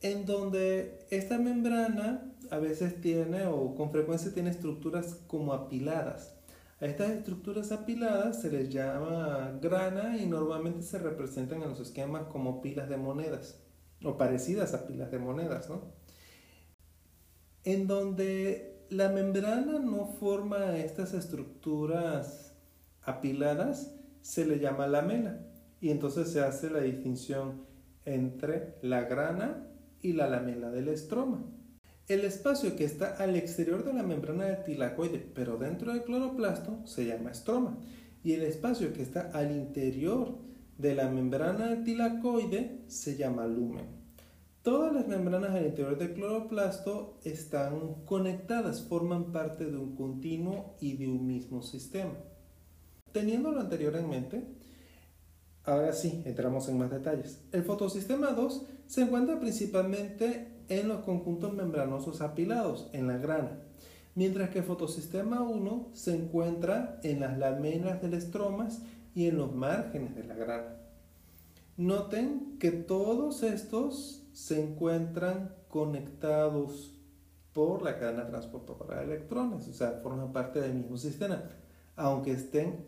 en 0.00 0.24
donde 0.24 1.06
esta 1.10 1.36
membrana 1.36 2.32
a 2.50 2.56
veces 2.56 3.02
tiene 3.02 3.48
o 3.48 3.74
con 3.74 3.90
frecuencia 3.90 4.32
tiene 4.32 4.48
estructuras 4.48 5.18
como 5.26 5.52
apiladas. 5.52 6.39
A 6.80 6.86
estas 6.86 7.10
estructuras 7.10 7.72
apiladas 7.72 8.40
se 8.40 8.50
les 8.50 8.70
llama 8.70 9.58
grana 9.60 10.16
y 10.16 10.24
normalmente 10.26 10.82
se 10.82 10.98
representan 10.98 11.62
en 11.62 11.68
los 11.68 11.80
esquemas 11.80 12.24
como 12.28 12.62
pilas 12.62 12.88
de 12.88 12.96
monedas 12.96 13.60
o 14.02 14.16
parecidas 14.16 14.72
a 14.72 14.86
pilas 14.86 15.10
de 15.10 15.18
monedas, 15.18 15.68
¿no? 15.68 15.92
En 17.64 17.86
donde 17.86 18.86
la 18.88 19.10
membrana 19.10 19.78
no 19.78 20.06
forma 20.06 20.78
estas 20.78 21.12
estructuras 21.12 22.54
apiladas, 23.02 23.94
se 24.22 24.46
le 24.46 24.58
llama 24.58 24.86
lamela 24.86 25.38
y 25.82 25.90
entonces 25.90 26.30
se 26.30 26.40
hace 26.40 26.70
la 26.70 26.80
distinción 26.80 27.66
entre 28.06 28.76
la 28.80 29.02
grana 29.02 29.66
y 30.00 30.14
la 30.14 30.28
lamela 30.28 30.70
del 30.70 30.88
estroma. 30.88 31.44
El 32.10 32.24
espacio 32.24 32.74
que 32.74 32.82
está 32.82 33.14
al 33.18 33.36
exterior 33.36 33.84
de 33.84 33.92
la 33.92 34.02
membrana 34.02 34.46
del 34.46 34.64
tilacoide, 34.64 35.24
pero 35.32 35.58
dentro 35.58 35.92
del 35.92 36.02
cloroplasto, 36.02 36.84
se 36.84 37.06
llama 37.06 37.30
estroma. 37.30 37.78
Y 38.24 38.32
el 38.32 38.42
espacio 38.42 38.92
que 38.92 39.00
está 39.00 39.30
al 39.32 39.52
interior 39.52 40.34
de 40.76 40.96
la 40.96 41.08
membrana 41.08 41.84
tilacoide 41.84 42.80
se 42.88 43.16
llama 43.16 43.46
lumen. 43.46 43.86
Todas 44.62 44.92
las 44.92 45.06
membranas 45.06 45.52
al 45.52 45.66
interior 45.66 45.96
del 45.96 46.14
cloroplasto 46.14 47.20
están 47.22 48.04
conectadas, 48.06 48.82
forman 48.82 49.30
parte 49.30 49.66
de 49.66 49.76
un 49.76 49.94
continuo 49.94 50.74
y 50.80 50.96
de 50.96 51.06
un 51.06 51.28
mismo 51.28 51.62
sistema. 51.62 52.14
Teniendo 53.12 53.52
lo 53.52 53.60
anterior 53.60 53.94
en 53.94 54.10
mente, 54.10 54.42
ahora 55.62 55.92
sí, 55.92 56.22
entramos 56.24 56.68
en 56.68 56.76
más 56.76 56.90
detalles. 56.90 57.40
El 57.52 57.62
fotosistema 57.62 58.32
2 58.32 58.66
se 58.88 59.02
encuentra 59.02 59.38
principalmente 59.38 60.58
en 60.70 60.88
los 60.88 61.00
conjuntos 61.00 61.52
membranosos 61.52 62.22
apilados, 62.22 62.88
en 62.92 63.08
la 63.08 63.18
grana, 63.18 63.58
mientras 64.14 64.50
que 64.50 64.62
fotosistema 64.62 65.42
1 65.42 65.90
se 65.92 66.14
encuentra 66.14 67.00
en 67.02 67.20
las 67.20 67.36
láminas 67.36 68.00
del 68.00 68.14
estromas 68.14 68.82
y 69.14 69.26
en 69.26 69.36
los 69.36 69.52
márgenes 69.54 70.14
de 70.14 70.24
la 70.24 70.34
grana. 70.34 70.76
Noten 71.76 72.56
que 72.58 72.70
todos 72.70 73.42
estos 73.42 74.26
se 74.32 74.62
encuentran 74.62 75.54
conectados 75.68 76.94
por 77.52 77.82
la 77.82 77.98
cadena 77.98 78.28
transportadora 78.28 78.98
de 78.98 79.04
electrones, 79.04 79.66
o 79.66 79.72
sea, 79.72 80.00
forman 80.02 80.32
parte 80.32 80.60
del 80.60 80.74
mismo 80.74 80.96
sistema, 80.96 81.42
aunque 81.96 82.32
estén 82.32 82.84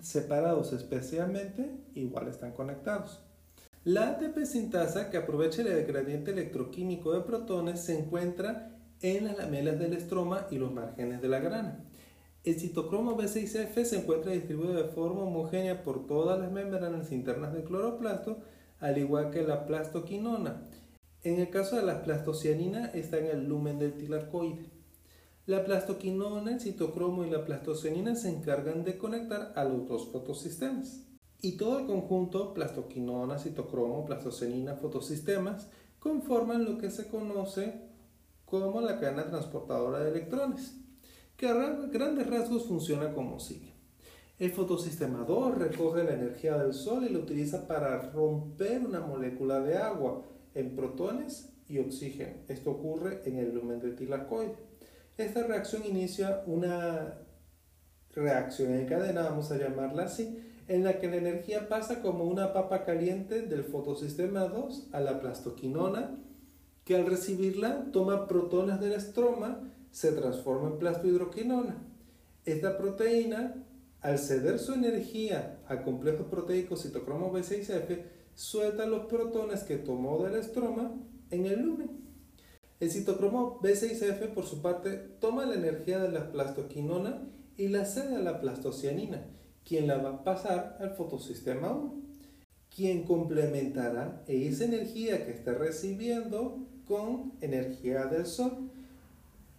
separados 0.00 0.74
especialmente, 0.74 1.80
igual 1.94 2.28
están 2.28 2.52
conectados. 2.52 3.22
La 3.84 4.10
ATP 4.10 4.44
sintasa, 4.44 5.08
que 5.08 5.16
aprovecha 5.16 5.62
el 5.62 5.86
gradiente 5.86 6.32
electroquímico 6.32 7.14
de 7.14 7.22
protones, 7.22 7.80
se 7.80 7.98
encuentra 7.98 8.76
en 9.00 9.24
las 9.24 9.38
lamelas 9.38 9.78
del 9.78 9.94
estroma 9.94 10.46
y 10.50 10.58
los 10.58 10.70
márgenes 10.70 11.22
de 11.22 11.28
la 11.28 11.38
grana. 11.38 11.82
El 12.44 12.60
citocromo 12.60 13.16
B6F 13.16 13.84
se 13.84 13.96
encuentra 13.96 14.32
distribuido 14.32 14.74
de 14.74 14.84
forma 14.84 15.22
homogénea 15.22 15.82
por 15.82 16.06
todas 16.06 16.38
las 16.38 16.52
membranas 16.52 17.10
internas 17.10 17.54
del 17.54 17.64
cloroplasto, 17.64 18.40
al 18.80 18.98
igual 18.98 19.30
que 19.30 19.44
la 19.44 19.64
plastoquinona. 19.64 20.62
En 21.22 21.40
el 21.40 21.48
caso 21.48 21.76
de 21.76 21.82
la 21.82 22.02
plastocianina 22.02 22.88
está 22.88 23.16
en 23.16 23.26
el 23.26 23.48
lumen 23.48 23.78
del 23.78 23.94
tilarcoide. 23.94 24.66
La 25.46 25.64
plastoquinona, 25.64 26.52
el 26.52 26.60
citocromo 26.60 27.24
y 27.24 27.30
la 27.30 27.46
plastocianina 27.46 28.14
se 28.14 28.28
encargan 28.28 28.84
de 28.84 28.98
conectar 28.98 29.54
a 29.56 29.64
los 29.64 29.88
dos 29.88 30.12
fotosistemas. 30.12 31.06
Y 31.42 31.52
todo 31.52 31.78
el 31.78 31.86
conjunto, 31.86 32.52
plastoquinona, 32.52 33.38
citocromo, 33.38 34.04
plastocianina, 34.04 34.74
fotosistemas, 34.76 35.68
conforman 35.98 36.64
lo 36.64 36.78
que 36.78 36.90
se 36.90 37.08
conoce 37.08 37.88
como 38.44 38.80
la 38.80 38.98
cadena 38.98 39.28
transportadora 39.28 40.00
de 40.00 40.10
electrones, 40.10 40.76
que 41.36 41.48
a 41.48 41.54
grandes 41.90 42.26
rasgos 42.26 42.66
funciona 42.66 43.14
como 43.14 43.38
sigue. 43.38 43.72
El 44.38 44.50
fotosistema 44.50 45.24
2 45.24 45.58
recoge 45.58 46.02
la 46.02 46.14
energía 46.14 46.56
del 46.56 46.72
Sol 46.72 47.04
y 47.04 47.10
la 47.10 47.18
utiliza 47.18 47.66
para 47.66 48.10
romper 48.10 48.84
una 48.84 49.00
molécula 49.00 49.60
de 49.60 49.76
agua 49.76 50.22
en 50.54 50.74
protones 50.74 51.50
y 51.68 51.78
oxígeno. 51.78 52.34
Esto 52.48 52.72
ocurre 52.72 53.22
en 53.26 53.38
el 53.38 53.54
lumen 53.54 53.80
del 53.80 53.94
tilacoide. 53.94 54.56
Esta 55.16 55.42
reacción 55.42 55.84
inicia 55.84 56.42
una 56.46 57.18
reacción 58.14 58.74
en 58.74 58.86
cadena, 58.86 59.22
vamos 59.22 59.52
a 59.52 59.58
llamarla 59.58 60.04
así, 60.04 60.38
en 60.70 60.84
la 60.84 61.00
que 61.00 61.08
la 61.08 61.16
energía 61.16 61.68
pasa 61.68 62.00
como 62.00 62.22
una 62.22 62.52
papa 62.52 62.84
caliente 62.84 63.42
del 63.42 63.64
fotosistema 63.64 64.44
2 64.44 64.90
a 64.92 65.00
la 65.00 65.18
plastoquinona, 65.18 66.16
que 66.84 66.94
al 66.94 67.06
recibirla 67.06 67.90
toma 67.90 68.28
protones 68.28 68.78
del 68.78 68.92
estroma, 68.92 69.68
se 69.90 70.12
transforma 70.12 70.68
en 70.68 70.78
plastohidroquinona. 70.78 71.76
Esta 72.44 72.78
proteína, 72.78 73.66
al 74.00 74.20
ceder 74.20 74.60
su 74.60 74.74
energía 74.74 75.58
al 75.66 75.82
complejo 75.82 76.30
proteico 76.30 76.76
citocromo 76.76 77.32
B6F, 77.32 78.04
suelta 78.34 78.86
los 78.86 79.06
protones 79.06 79.64
que 79.64 79.76
tomó 79.76 80.22
del 80.22 80.36
estroma 80.36 80.94
en 81.32 81.46
el 81.46 81.62
lumen. 81.62 81.90
El 82.78 82.92
citocromo 82.92 83.58
B6F, 83.60 84.32
por 84.32 84.46
su 84.46 84.62
parte, 84.62 84.92
toma 85.18 85.46
la 85.46 85.56
energía 85.56 85.98
de 85.98 86.12
la 86.12 86.30
plastoquinona 86.30 87.26
y 87.56 87.66
la 87.66 87.84
cede 87.86 88.14
a 88.14 88.20
la 88.20 88.40
plastocianina, 88.40 89.26
quien 89.70 89.86
la 89.86 89.98
va 89.98 90.10
a 90.10 90.24
pasar 90.24 90.78
al 90.80 90.96
fotosistema 90.96 91.70
1, 91.70 91.94
quien 92.74 93.04
complementará 93.04 94.24
esa 94.26 94.64
energía 94.64 95.24
que 95.24 95.30
está 95.30 95.54
recibiendo 95.54 96.66
con 96.88 97.34
energía 97.40 98.06
del 98.06 98.26
sol. 98.26 98.68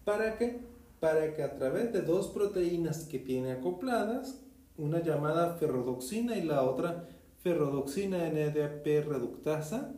¿Para 0.04 0.38
qué? 0.38 0.60
Para 1.00 1.34
que 1.34 1.44
a 1.44 1.56
través 1.56 1.94
de 1.94 2.02
dos 2.02 2.28
proteínas 2.28 3.06
que 3.06 3.20
tiene 3.20 3.54
acopladas, 3.54 4.42
una 4.78 5.02
llamada 5.02 5.56
ferrodoxina 5.56 6.36
y 6.36 6.42
la 6.42 6.64
otra 6.64 7.08
ferrodoxina 7.42 8.18
NADP 8.18 9.08
reductasa, 9.08 9.94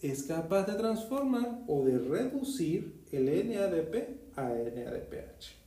es 0.00 0.22
capaz 0.22 0.64
de 0.64 0.72
transformar 0.72 1.64
o 1.66 1.84
de 1.84 1.98
reducir 1.98 3.04
el 3.12 3.26
NADP 3.26 4.38
a 4.38 4.48
NADPH. 4.48 5.63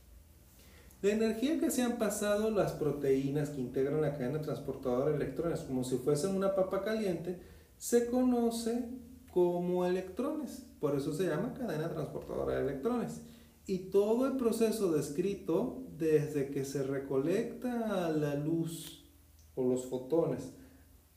La 1.00 1.12
energía 1.12 1.60
que 1.60 1.70
se 1.70 1.82
han 1.82 1.96
pasado 1.96 2.50
las 2.50 2.72
proteínas 2.72 3.50
que 3.50 3.60
integran 3.60 4.00
la 4.00 4.14
cadena 4.14 4.40
transportadora 4.40 5.10
de 5.10 5.16
electrones 5.16 5.60
como 5.60 5.84
si 5.84 5.96
fuesen 5.96 6.34
una 6.34 6.56
papa 6.56 6.82
caliente 6.82 7.38
se 7.76 8.06
conoce 8.06 8.88
como 9.30 9.86
electrones. 9.86 10.66
Por 10.80 10.96
eso 10.96 11.12
se 11.12 11.28
llama 11.28 11.54
cadena 11.54 11.88
transportadora 11.88 12.56
de 12.56 12.62
electrones. 12.62 13.22
Y 13.64 13.90
todo 13.90 14.26
el 14.26 14.36
proceso 14.36 14.90
descrito 14.90 15.84
desde 15.96 16.50
que 16.50 16.64
se 16.64 16.82
recolecta 16.82 18.10
la 18.10 18.34
luz 18.34 19.08
o 19.54 19.68
los 19.68 19.86
fotones 19.86 20.52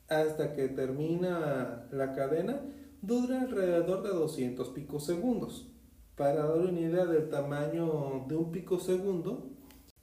hasta 0.08 0.52
que 0.52 0.68
termina 0.68 1.88
la 1.90 2.12
cadena 2.12 2.60
dura 3.00 3.40
alrededor 3.40 4.04
de 4.04 4.10
200 4.10 4.68
picosegundos. 4.68 5.72
Para 6.14 6.46
dar 6.46 6.58
una 6.58 6.78
idea 6.78 7.06
del 7.06 7.30
tamaño 7.30 8.26
de 8.28 8.36
un 8.36 8.52
picosegundo, 8.52 9.51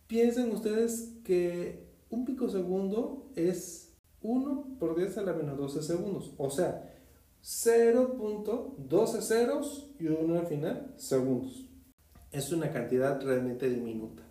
piensen 0.10 0.52
ustedes 0.52 1.14
que 1.24 1.88
un 2.10 2.26
picosegundo 2.26 3.30
es 3.36 3.94
1 4.22 4.78
por 4.80 4.98
10 4.98 5.20
a 5.20 5.22
la 5.22 5.34
menos 5.34 5.58
12 5.58 5.84
segundos. 5.84 6.34
O 6.38 6.50
sea, 6.50 6.92
0.12 7.44 9.22
ceros 9.22 9.92
y 10.00 10.08
1 10.08 10.40
al 10.40 10.48
final 10.48 10.94
segundos. 10.98 11.64
Es 12.32 12.52
una 12.52 12.74
cantidad 12.74 13.22
realmente 13.22 13.70
diminuta. 13.70 14.24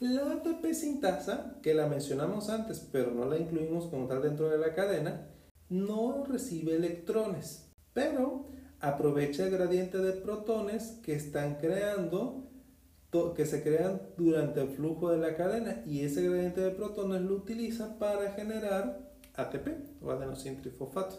La 0.00 0.32
ATP 0.32 0.72
sintasa, 0.72 1.58
que 1.62 1.74
la 1.74 1.86
mencionamos 1.86 2.48
antes 2.48 2.80
pero 2.90 3.10
no 3.10 3.26
la 3.26 3.36
incluimos 3.36 3.86
como 3.86 4.06
tal 4.06 4.22
dentro 4.22 4.48
de 4.48 4.56
la 4.58 4.74
cadena, 4.74 5.28
no 5.68 6.24
recibe 6.24 6.76
electrones, 6.76 7.68
pero 7.92 8.46
aprovecha 8.80 9.44
el 9.44 9.50
gradiente 9.50 9.98
de 9.98 10.12
protones 10.12 10.98
que 11.02 11.14
están 11.14 11.56
creando 11.56 12.47
que 13.34 13.46
se 13.46 13.62
crean 13.62 14.02
durante 14.18 14.60
el 14.60 14.68
flujo 14.68 15.10
de 15.10 15.18
la 15.18 15.34
cadena 15.34 15.82
y 15.86 16.00
ese 16.00 16.22
gradiente 16.22 16.60
de 16.60 16.70
protones 16.70 17.22
lo 17.22 17.36
utiliza 17.36 17.98
para 17.98 18.32
generar 18.32 19.00
ATP 19.34 19.68
o 20.02 20.10
adenosine-trifosfato. 20.10 21.16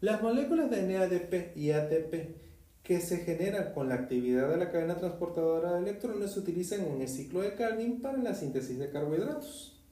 Las 0.00 0.22
moléculas 0.22 0.70
de 0.70 0.82
NADP 0.82 1.56
y 1.56 1.72
ATP 1.72 2.36
que 2.84 3.00
se 3.00 3.18
generan 3.18 3.72
con 3.74 3.88
la 3.88 3.96
actividad 3.96 4.48
de 4.48 4.58
la 4.58 4.70
cadena 4.70 4.96
transportadora 4.96 5.72
de 5.72 5.80
electrones 5.80 6.30
se 6.30 6.38
utilizan 6.38 6.82
en 6.82 7.02
el 7.02 7.08
ciclo 7.08 7.40
de 7.40 7.54
Calvin 7.54 8.00
para 8.00 8.18
la 8.18 8.34
síntesis 8.34 8.78
de 8.78 8.90
carbohidratos. 8.90 9.82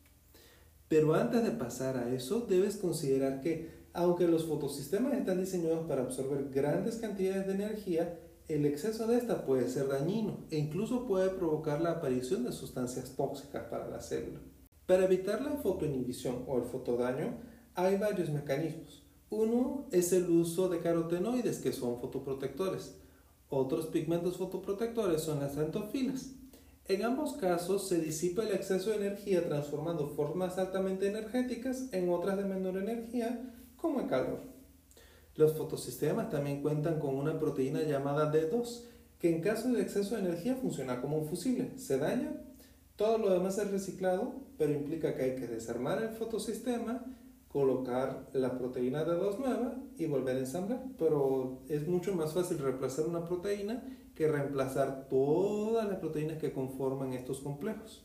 Pero 0.86 1.14
antes 1.14 1.42
de 1.42 1.50
pasar 1.50 1.96
a 1.96 2.14
eso, 2.14 2.46
debes 2.48 2.76
considerar 2.76 3.40
que, 3.40 3.68
aunque 3.94 4.28
los 4.28 4.46
fotosistemas 4.46 5.14
están 5.14 5.40
diseñados 5.40 5.88
para 5.88 6.02
absorber 6.02 6.50
grandes 6.50 6.96
cantidades 6.96 7.48
de 7.48 7.54
energía, 7.54 8.20
el 8.48 8.66
exceso 8.66 9.06
de 9.06 9.16
esta 9.16 9.46
puede 9.46 9.68
ser 9.68 9.88
dañino 9.88 10.44
e 10.50 10.58
incluso 10.58 11.06
puede 11.06 11.30
provocar 11.30 11.80
la 11.80 11.92
aparición 11.92 12.44
de 12.44 12.52
sustancias 12.52 13.16
tóxicas 13.16 13.64
para 13.64 13.88
la 13.88 14.00
célula. 14.00 14.40
Para 14.86 15.04
evitar 15.04 15.40
la 15.40 15.52
fotoinhibición 15.52 16.44
o 16.46 16.58
el 16.58 16.64
fotodaño, 16.64 17.38
hay 17.74 17.96
varios 17.96 18.28
mecanismos. 18.28 19.02
Uno 19.30 19.86
es 19.90 20.12
el 20.12 20.28
uso 20.28 20.68
de 20.68 20.80
carotenoides, 20.80 21.58
que 21.58 21.72
son 21.72 21.98
fotoprotectores. 21.98 22.96
Otros 23.48 23.86
pigmentos 23.86 24.36
fotoprotectores 24.36 25.22
son 25.22 25.40
las 25.40 25.56
antofilas. 25.56 26.32
En 26.86 27.02
ambos 27.02 27.32
casos 27.32 27.88
se 27.88 27.98
disipa 27.98 28.42
el 28.42 28.52
exceso 28.52 28.90
de 28.90 28.96
energía 28.96 29.48
transformando 29.48 30.08
formas 30.08 30.58
altamente 30.58 31.08
energéticas 31.08 31.88
en 31.92 32.10
otras 32.10 32.36
de 32.36 32.44
menor 32.44 32.76
energía, 32.76 33.54
como 33.76 34.00
el 34.00 34.06
calor. 34.06 34.53
Los 35.36 35.54
fotosistemas 35.54 36.30
también 36.30 36.62
cuentan 36.62 37.00
con 37.00 37.16
una 37.16 37.38
proteína 37.38 37.82
llamada 37.82 38.32
D2, 38.32 38.82
que 39.18 39.34
en 39.34 39.40
caso 39.40 39.68
de 39.68 39.82
exceso 39.82 40.14
de 40.14 40.22
energía 40.22 40.54
funciona 40.54 41.00
como 41.00 41.18
un 41.18 41.26
fusible. 41.26 41.72
Se 41.76 41.98
daña, 41.98 42.32
todo 42.96 43.18
lo 43.18 43.30
demás 43.30 43.58
es 43.58 43.70
reciclado, 43.70 44.34
pero 44.58 44.72
implica 44.72 45.14
que 45.14 45.22
hay 45.22 45.34
que 45.34 45.48
desarmar 45.48 46.02
el 46.02 46.10
fotosistema 46.10 47.04
colocar 47.54 48.28
la 48.32 48.58
proteína 48.58 49.04
de 49.04 49.14
2 49.14 49.38
nueva 49.38 49.76
y 49.96 50.06
volver 50.06 50.36
a 50.36 50.40
ensamblar. 50.40 50.82
Pero 50.98 51.60
es 51.68 51.86
mucho 51.86 52.12
más 52.12 52.32
fácil 52.34 52.58
reemplazar 52.58 53.06
una 53.06 53.24
proteína 53.24 53.84
que 54.16 54.26
reemplazar 54.26 55.06
todas 55.08 55.88
las 55.88 55.98
proteínas 55.98 56.38
que 56.38 56.52
conforman 56.52 57.12
estos 57.12 57.38
complejos. 57.38 58.04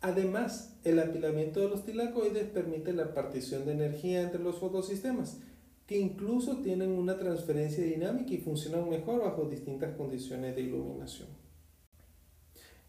Además, 0.00 0.76
el 0.84 1.00
apilamiento 1.00 1.58
de 1.58 1.68
los 1.68 1.84
tilacoides 1.84 2.44
permite 2.44 2.92
la 2.92 3.14
partición 3.14 3.66
de 3.66 3.72
energía 3.72 4.22
entre 4.22 4.40
los 4.40 4.58
fotosistemas, 4.60 5.38
que 5.86 5.98
incluso 5.98 6.58
tienen 6.58 6.90
una 6.90 7.16
transferencia 7.16 7.84
dinámica 7.84 8.34
y 8.34 8.38
funcionan 8.38 8.88
mejor 8.88 9.20
bajo 9.20 9.48
distintas 9.48 9.96
condiciones 9.96 10.56
de 10.56 10.62
iluminación. 10.62 11.28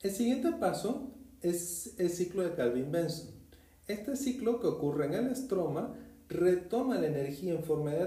El 0.02 0.12
siguiente 0.12 0.52
paso 0.54 1.14
es 1.42 1.94
el 2.00 2.10
ciclo 2.10 2.44
de 2.44 2.56
Calvin-Benson. 2.56 3.36
Este 3.88 4.16
ciclo 4.16 4.60
que 4.60 4.68
ocurre 4.68 5.06
en 5.06 5.14
el 5.14 5.28
estroma 5.32 5.96
retoma 6.28 7.00
la 7.00 7.08
energía 7.08 7.54
en 7.54 7.64
forma 7.64 7.92
de 7.92 8.06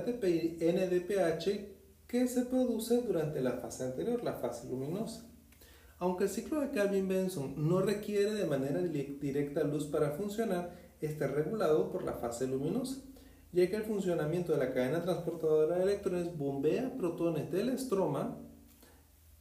NDPH 0.60 2.06
que 2.06 2.26
se 2.26 2.44
produce 2.46 3.00
durante 3.02 3.40
la 3.40 3.52
fase 3.52 3.84
anterior, 3.84 4.22
la 4.24 4.34
fase 4.34 4.68
luminosa. 4.68 5.26
Aunque 5.98 6.24
el 6.24 6.30
ciclo 6.30 6.60
de 6.60 6.70
Calvin-Benson 6.70 7.54
no 7.56 7.80
requiere 7.80 8.32
de 8.32 8.46
manera 8.46 8.80
directa 8.80 9.62
luz 9.62 9.86
para 9.86 10.12
funcionar, 10.12 10.74
está 11.00 11.28
regulado 11.28 11.90
por 11.90 12.04
la 12.04 12.14
fase 12.14 12.46
luminosa, 12.46 13.02
ya 13.52 13.68
que 13.68 13.76
el 13.76 13.82
funcionamiento 13.82 14.52
de 14.52 14.58
la 14.58 14.72
cadena 14.72 15.02
transportadora 15.02 15.78
de 15.78 15.84
electrones 15.84 16.36
bombea 16.36 16.94
protones 16.96 17.50
del 17.50 17.70
estroma 17.70 18.38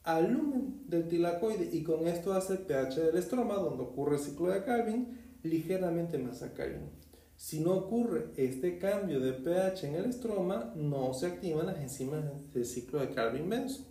al 0.03 0.31
lumen 0.31 0.83
del 0.87 1.07
tilacoide 1.07 1.69
y 1.71 1.83
con 1.83 2.07
esto 2.07 2.33
hace 2.33 2.53
el 2.53 2.59
pH 2.59 3.01
del 3.01 3.17
estroma, 3.17 3.55
donde 3.55 3.83
ocurre 3.83 4.15
el 4.15 4.21
ciclo 4.21 4.47
de 4.47 4.63
Calvin, 4.63 5.19
ligeramente 5.43 6.17
más 6.17 6.41
alcalino. 6.41 6.89
Si 7.35 7.59
no 7.59 7.73
ocurre 7.73 8.31
este 8.35 8.79
cambio 8.79 9.19
de 9.19 9.33
pH 9.33 9.87
en 9.87 9.95
el 9.95 10.05
estroma, 10.05 10.73
no 10.75 11.13
se 11.13 11.27
activan 11.27 11.67
las 11.67 11.77
enzimas 11.77 12.23
del 12.53 12.65
ciclo 12.65 12.99
de 12.99 13.11
Calvin-Benson. 13.11 13.85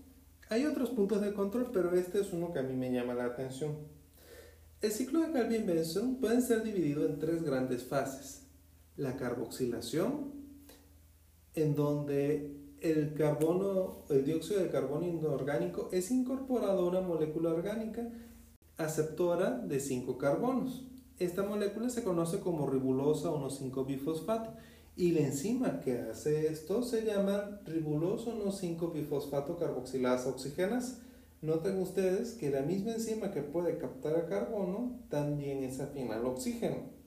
Hay 0.50 0.66
otros 0.66 0.90
puntos 0.90 1.20
de 1.20 1.32
control, 1.32 1.70
pero 1.72 1.94
este 1.94 2.20
es 2.20 2.32
uno 2.32 2.52
que 2.52 2.58
a 2.58 2.62
mí 2.62 2.74
me 2.74 2.92
llama 2.92 3.14
la 3.14 3.26
atención. 3.26 3.76
El 4.80 4.90
ciclo 4.90 5.20
de 5.20 5.32
Calvin-Benson 5.32 6.16
puede 6.16 6.40
ser 6.40 6.62
dividido 6.62 7.06
en 7.06 7.18
tres 7.18 7.42
grandes 7.42 7.84
fases. 7.84 8.47
La 8.98 9.16
carboxilación, 9.16 10.32
en 11.54 11.76
donde 11.76 12.56
el 12.80 13.14
carbono, 13.14 13.98
el 14.10 14.24
dióxido 14.24 14.60
de 14.60 14.70
carbono 14.70 15.06
inorgánico 15.06 15.88
es 15.92 16.10
incorporado 16.10 16.80
a 16.80 16.88
una 16.88 17.00
molécula 17.00 17.50
orgánica 17.50 18.10
aceptora 18.76 19.52
de 19.52 19.78
5 19.78 20.18
carbonos. 20.18 20.84
Esta 21.20 21.44
molécula 21.44 21.90
se 21.90 22.02
conoce 22.02 22.40
como 22.40 22.66
ribulosa 22.66 23.30
1,5-bifosfato 23.30 24.54
y 24.96 25.12
la 25.12 25.20
enzima 25.20 25.78
que 25.78 25.98
hace 25.98 26.48
esto 26.48 26.82
se 26.82 27.04
llama 27.04 27.60
ribuloso 27.66 28.32
1,5-bifosfato 28.36 29.58
carboxilasa 29.58 30.28
oxigenasa. 30.28 31.04
Noten 31.40 31.80
ustedes 31.80 32.32
que 32.32 32.50
la 32.50 32.62
misma 32.62 32.94
enzima 32.94 33.30
que 33.30 33.42
puede 33.42 33.78
captar 33.78 34.16
a 34.16 34.26
carbono 34.26 34.98
también 35.08 35.62
es 35.62 35.78
afín 35.78 36.10
al 36.10 36.26
oxígeno. 36.26 36.97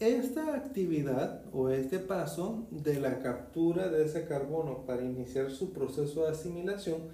Esta 0.00 0.54
actividad 0.54 1.44
o 1.52 1.68
este 1.68 1.98
paso 1.98 2.66
de 2.70 2.98
la 2.98 3.18
captura 3.18 3.88
de 3.90 4.06
ese 4.06 4.24
carbono 4.24 4.86
para 4.86 5.04
iniciar 5.04 5.50
su 5.50 5.74
proceso 5.74 6.22
de 6.22 6.30
asimilación 6.30 7.08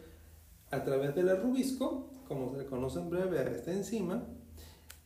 a 0.71 0.85
través 0.85 1.17
del 1.17 1.37
rubisco, 1.37 2.13
como 2.29 2.49
se 2.53 2.59
le 2.59 2.67
conoce 2.67 3.01
en 3.01 3.11
breve 3.11 3.41
a 3.41 3.43
esta 3.43 3.73
enzima, 3.73 4.29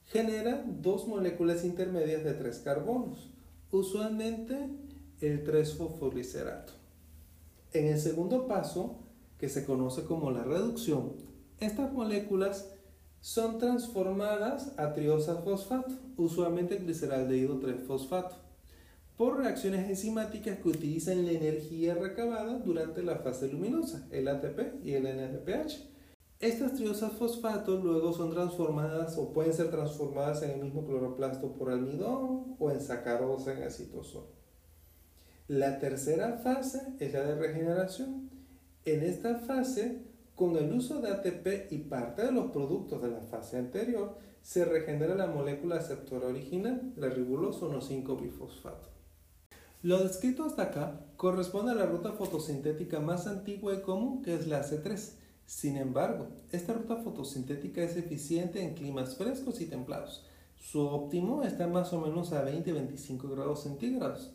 genera 0.05 0.63
dos 0.67 1.09
moléculas 1.09 1.65
intermedias 1.65 2.23
de 2.23 2.35
tres 2.35 2.59
carbonos. 2.59 3.33
Usualmente 3.71 4.59
el 5.23 5.43
3-fosfolicerato. 5.43 6.75
En 7.73 7.87
el 7.87 7.99
segundo 7.99 8.47
paso, 8.47 8.99
que 9.39 9.49
se 9.49 9.65
conoce 9.65 10.05
como 10.05 10.31
la 10.31 10.45
reducción, 10.45 11.15
estas 11.61 11.91
moléculas 11.95 12.69
son 13.21 13.59
transformadas 13.59 14.73
a 14.79 14.93
triosafosfato, 14.95 15.95
usualmente 16.17 16.77
gliceraldehído 16.77 17.61
3-fosfato, 17.61 18.37
por 19.17 19.39
reacciones 19.39 19.89
enzimáticas 19.89 20.59
que 20.59 20.69
utilizan 20.71 21.27
la 21.27 21.33
energía 21.33 21.95
recabada 21.95 22.59
durante 22.59 23.03
la 23.03 23.17
fase 23.17 23.49
luminosa, 23.49 24.07
el 24.11 24.29
ATP 24.29 24.83
y 24.83 24.95
el 24.95 25.05
NADPH. 25.05 25.91
Estas 26.39 26.73
triosafosfatos 26.73 27.85
luego 27.85 28.15
son 28.15 28.31
transformadas 28.31 29.19
o 29.19 29.35
pueden 29.35 29.53
ser 29.53 29.71
transformadas 29.71 30.43
en 30.43 30.53
el 30.53 30.63
mismo 30.63 30.87
cloroplasto 30.87 31.53
por 31.53 31.71
almidón 31.71 32.57
o 32.59 32.71
en 32.71 32.81
sacarosa 32.81 33.53
en 33.53 33.63
el 33.63 33.71
citosol. 33.71 34.25
La 35.49 35.79
tercera 35.81 36.39
fase 36.39 36.81
es 36.99 37.13
la 37.13 37.21
de 37.23 37.35
regeneración. 37.35 38.31
En 38.87 39.03
esta 39.03 39.41
fase, 39.41 40.10
con 40.41 40.57
el 40.57 40.73
uso 40.73 41.03
de 41.03 41.11
ATP 41.11 41.71
y 41.71 41.77
parte 41.81 42.25
de 42.25 42.33
los 42.33 42.51
productos 42.51 43.03
de 43.03 43.11
la 43.11 43.21
fase 43.21 43.59
anterior, 43.59 44.17
se 44.41 44.65
regenera 44.65 45.15
la 45.15 45.27
molécula 45.27 45.77
aceptora 45.77 46.29
original, 46.29 46.95
la 46.97 47.11
ribuloso 47.11 47.71
1,5-bifosfato. 47.71 48.89
Lo 49.83 50.03
descrito 50.03 50.47
hasta 50.47 50.63
acá 50.63 50.99
corresponde 51.19 51.73
a 51.73 51.75
la 51.75 51.85
ruta 51.85 52.13
fotosintética 52.13 53.01
más 53.01 53.27
antigua 53.27 53.75
y 53.75 53.83
común, 53.83 54.23
que 54.23 54.35
es 54.35 54.47
la 54.47 54.65
C3. 54.65 55.13
Sin 55.45 55.77
embargo, 55.77 56.29
esta 56.53 56.73
ruta 56.73 56.97
fotosintética 56.97 57.83
es 57.83 57.99
eficiente 57.99 58.63
en 58.63 58.73
climas 58.73 59.17
frescos 59.17 59.61
y 59.61 59.67
templados. 59.67 60.25
Su 60.57 60.81
óptimo 60.81 61.43
está 61.43 61.67
más 61.67 61.93
o 61.93 62.01
menos 62.01 62.33
a 62.33 62.51
20-25 62.51 63.31
grados 63.31 63.65
centígrados 63.65 64.33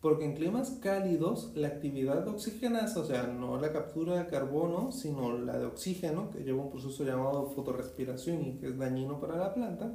porque 0.00 0.24
en 0.24 0.34
climas 0.34 0.70
cálidos 0.82 1.52
la 1.54 1.68
actividad 1.68 2.26
oxigenasa, 2.26 3.00
o 3.00 3.04
sea, 3.04 3.24
no 3.26 3.60
la 3.60 3.70
captura 3.72 4.16
de 4.16 4.30
carbono, 4.30 4.92
sino 4.92 5.36
la 5.36 5.58
de 5.58 5.66
oxígeno, 5.66 6.30
que 6.30 6.42
lleva 6.42 6.62
un 6.62 6.70
proceso 6.70 7.04
llamado 7.04 7.50
fotorrespiración 7.50 8.42
y 8.42 8.58
que 8.58 8.68
es 8.68 8.78
dañino 8.78 9.20
para 9.20 9.36
la 9.36 9.52
planta, 9.52 9.94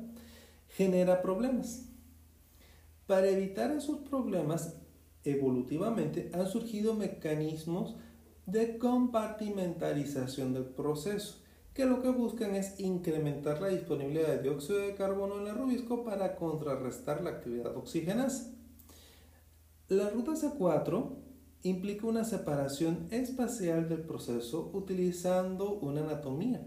genera 0.67 1.23
problemas. 1.23 1.89
Para 3.07 3.29
evitar 3.29 3.71
esos 3.71 3.99
problemas, 3.99 4.77
evolutivamente 5.23 6.29
han 6.33 6.47
surgido 6.47 6.93
mecanismos 6.93 7.95
de 8.45 8.77
compartimentalización 8.77 10.53
del 10.53 10.65
proceso, 10.65 11.41
que 11.73 11.85
lo 11.85 12.03
que 12.03 12.09
buscan 12.09 12.55
es 12.55 12.79
incrementar 12.79 13.59
la 13.59 13.69
disponibilidad 13.69 14.27
de 14.27 14.43
dióxido 14.43 14.79
de 14.79 14.93
carbono 14.93 15.41
en 15.41 15.47
el 15.47 15.55
rubisco 15.55 16.03
para 16.03 16.35
contrarrestar 16.35 17.23
la 17.23 17.31
actividad 17.31 17.75
oxigenasa. 17.75 18.54
La 19.87 20.09
ruta 20.09 20.31
C4 20.31 21.09
implica 21.61 22.07
una 22.07 22.23
separación 22.23 23.05
espacial 23.11 23.87
del 23.87 24.01
proceso 24.01 24.71
utilizando 24.73 25.75
una 25.75 26.01
anatomía 26.01 26.65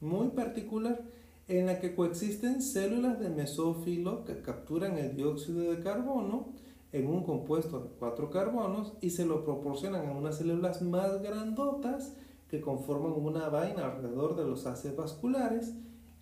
muy 0.00 0.28
particular 0.28 1.02
en 1.48 1.64
la 1.64 1.80
que 1.80 1.94
coexisten 1.94 2.60
células 2.60 3.18
de 3.20 3.30
mesófilo 3.30 4.26
que 4.26 4.42
capturan 4.42 4.98
el 4.98 5.16
dióxido 5.16 5.70
de 5.70 5.82
carbono 5.82 6.52
en 6.92 7.06
un 7.06 7.24
compuesto 7.24 7.80
de 7.80 7.88
cuatro 7.98 8.28
carbonos 8.28 8.92
y 9.00 9.10
se 9.10 9.24
lo 9.24 9.46
proporcionan 9.46 10.06
a 10.06 10.12
unas 10.12 10.36
células 10.36 10.82
más 10.82 11.22
grandotas 11.22 12.12
que 12.50 12.60
conforman 12.60 13.12
una 13.12 13.48
vaina 13.48 13.86
alrededor 13.86 14.36
de 14.36 14.44
los 14.44 14.66
haces 14.66 14.94
vasculares 14.94 15.72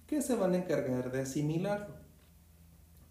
que 0.07 0.23
se 0.23 0.37
van 0.37 0.55
a 0.55 0.59
encargar 0.59 1.11
de 1.11 1.23
asimilarlo. 1.23 1.96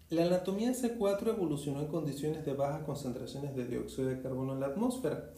La 0.08 0.24
anatomía 0.24 0.70
C4 0.70 1.30
evolucionó 1.30 1.80
en 1.80 1.88
condiciones 1.88 2.46
de 2.46 2.52
bajas 2.52 2.84
concentraciones 2.84 3.56
de 3.56 3.66
dióxido 3.66 4.06
de 4.08 4.22
carbono 4.22 4.52
en 4.52 4.60
la 4.60 4.66
atmósfera, 4.66 5.32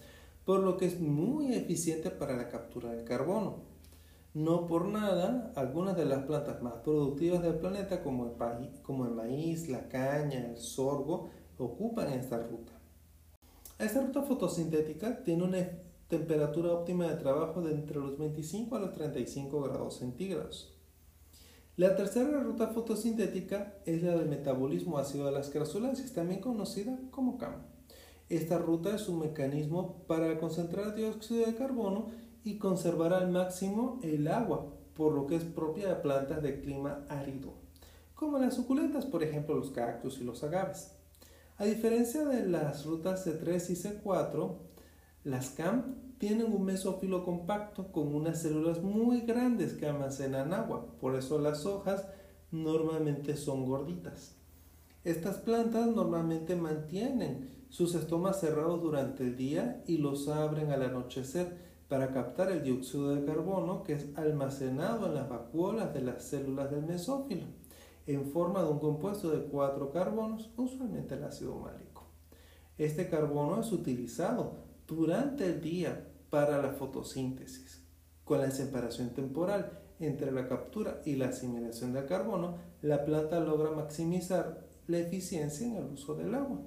por 0.45 0.61
lo 0.61 0.77
que 0.77 0.85
es 0.85 1.01
muy 1.01 1.55
eficiente 1.55 2.11
para 2.11 2.37
la 2.37 2.51
captura 2.51 2.91
del 2.91 3.03
carbono. 3.07 3.63
No 4.35 4.67
por 4.67 4.85
nada, 4.85 5.53
algunas 5.57 5.97
de 5.97 6.05
las 6.05 6.25
plantas 6.25 6.61
más 6.61 6.75
productivas 6.85 7.43
del 7.43 7.55
planeta, 7.55 8.03
como 8.03 8.27
el, 8.27 8.83
como 8.83 9.07
el 9.07 9.13
maíz, 9.13 9.71
la 9.71 9.89
caña, 9.89 10.51
el 10.51 10.59
sorgo, 10.59 11.31
ocupan 11.57 12.13
esta 12.13 12.39
ruta. 12.39 12.73
Esta 13.79 14.03
ruta 14.03 14.23
fotosintética 14.23 15.23
tiene 15.25 15.45
una 15.45 15.67
temperatura 16.09 16.73
óptima 16.73 17.07
de 17.07 17.17
trabajo 17.17 17.63
de 17.63 17.73
entre 17.73 17.97
los 17.97 18.19
25 18.19 18.77
a 18.77 18.81
los 18.81 18.93
35 18.93 19.63
grados 19.63 19.97
centígrados. 19.97 20.78
La 21.79 21.95
tercera 21.95 22.41
ruta 22.41 22.67
fotosintética 22.67 23.77
es 23.87 24.03
la 24.03 24.17
del 24.17 24.29
metabolismo 24.29 24.99
ácido 24.99 25.27
de 25.27 25.31
las 25.31 25.49
crasuláceas, 25.49 26.13
también 26.13 26.41
conocida 26.41 26.99
como 27.13 27.39
CAM. 27.39 27.55
Esta 28.29 28.59
ruta 28.59 28.97
es 28.97 29.09
un 29.09 29.21
mecanismo 29.21 30.05
para 30.09 30.41
concentrar 30.41 30.97
dióxido 30.97 31.47
de 31.47 31.55
carbono 31.55 32.09
y 32.43 32.59
conservar 32.59 33.13
al 33.13 33.31
máximo 33.31 34.01
el 34.03 34.27
agua, 34.27 34.75
por 34.95 35.13
lo 35.13 35.29
que 35.29 35.37
es 35.37 35.45
propia 35.45 35.89
de 35.89 35.95
plantas 35.95 36.43
de 36.43 36.61
clima 36.61 37.07
árido, 37.09 37.55
como 38.17 38.41
las 38.41 38.55
suculentas, 38.55 39.07
por 39.07 39.23
ejemplo 39.23 39.55
los 39.55 39.71
cactus 39.71 40.19
y 40.21 40.25
los 40.25 40.43
agaves. 40.43 40.97
A 41.59 41.65
diferencia 41.65 42.25
de 42.25 42.45
las 42.45 42.87
rutas 42.87 43.25
C3 43.25 43.71
y 43.71 43.77
C4, 43.77 44.57
las 45.23 45.51
CAM 45.51 46.08
tienen 46.19 46.53
un 46.53 46.65
mesófilo 46.65 47.25
compacto 47.25 47.93
con 47.93 48.15
unas 48.15 48.43
células 48.43 48.83
muy 48.83 49.21
grandes 49.21 49.75
que 49.75 49.87
almacenan 49.87 50.53
agua, 50.53 50.87
por 51.01 51.15
eso 51.15 51.39
las 51.39 51.65
hojas 51.65 52.07
normalmente 52.51 53.37
son 53.37 53.67
gorditas. 53.67 54.35
Estas 55.05 55.37
plantas 55.39 55.87
normalmente 55.87 56.57
mantienen 56.57 57.49
sus 57.69 57.95
estomas 57.95 58.41
cerrados 58.41 58.83
durante 58.83 59.23
el 59.23 59.37
día 59.37 59.83
y 59.87 59.99
los 59.99 60.29
abren 60.29 60.73
al 60.73 60.83
anochecer 60.83 61.57
para 61.89 62.13
captar 62.13 62.51
el 62.51 62.63
dióxido 62.63 63.15
de 63.15 63.25
carbono 63.25 63.83
que 63.83 63.95
es 63.95 64.07
almacenado 64.17 65.07
en 65.07 65.15
las 65.15 65.29
vacuolas 65.29 65.95
de 65.95 66.03
las 66.03 66.25
células 66.25 66.71
del 66.71 66.83
mesófilo. 66.83 67.45
en 68.07 68.25
forma 68.25 68.63
de 68.63 68.71
un 68.71 68.79
compuesto 68.79 69.29
de 69.31 69.45
cuatro 69.49 69.93
carbonos, 69.93 70.51
usualmente 70.57 71.15
el 71.15 71.25
ácido 71.25 71.57
málico. 71.57 72.07
Este 72.79 73.07
carbono 73.11 73.61
es 73.61 73.71
utilizado 73.71 74.55
durante 74.87 75.45
el 75.45 75.61
día 75.61 76.08
para 76.31 76.61
la 76.61 76.73
fotosíntesis. 76.73 77.83
Con 78.25 78.41
la 78.41 78.51
separación 78.51 79.11
temporal 79.11 79.81
entre 80.01 80.31
la 80.33 80.49
captura 80.49 81.01
y 81.05 81.17
la 81.17 81.29
asimilación 81.29 81.93
del 81.93 82.07
carbono, 82.07 82.57
la 82.83 83.05
planta 83.05 83.41
logra 83.41 83.71
maximizar 83.71 84.67
la 84.87 84.99
eficiencia 84.99 85.67
en 85.67 85.77
el 85.77 85.93
uso 85.93 86.15
del 86.15 86.35
agua. 86.35 86.61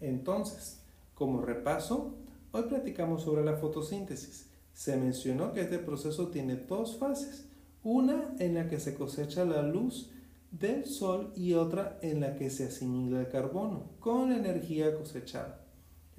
Entonces, 0.00 0.80
como 1.14 1.42
repaso, 1.42 2.16
hoy 2.52 2.62
platicamos 2.62 3.22
sobre 3.22 3.44
la 3.44 3.56
fotosíntesis. 3.56 4.50
Se 4.72 4.96
mencionó 4.96 5.52
que 5.52 5.62
este 5.62 5.78
proceso 5.78 6.28
tiene 6.28 6.56
dos 6.56 6.96
fases, 6.96 7.46
una 7.82 8.34
en 8.38 8.54
la 8.54 8.68
que 8.68 8.80
se 8.80 8.94
cosecha 8.94 9.44
la 9.44 9.62
luz 9.62 10.10
del 10.50 10.86
sol 10.86 11.32
y 11.36 11.52
otra 11.54 11.98
en 12.02 12.20
la 12.20 12.34
que 12.34 12.50
se 12.50 12.64
asimila 12.64 13.20
el 13.20 13.28
carbono 13.28 13.90
con 14.00 14.30
la 14.30 14.36
energía 14.36 14.94
cosechada. 14.96 15.59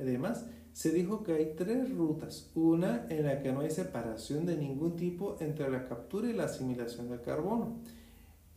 Además, 0.01 0.45
se 0.73 0.91
dijo 0.91 1.23
que 1.23 1.33
hay 1.33 1.53
tres 1.55 1.93
rutas, 1.93 2.49
una 2.55 3.05
en 3.09 3.25
la 3.25 3.41
que 3.41 3.51
no 3.51 3.59
hay 3.59 3.69
separación 3.69 4.45
de 4.45 4.57
ningún 4.57 4.95
tipo 4.95 5.37
entre 5.39 5.69
la 5.69 5.87
captura 5.87 6.29
y 6.29 6.33
la 6.33 6.45
asimilación 6.45 7.09
del 7.09 7.21
carbono. 7.21 7.77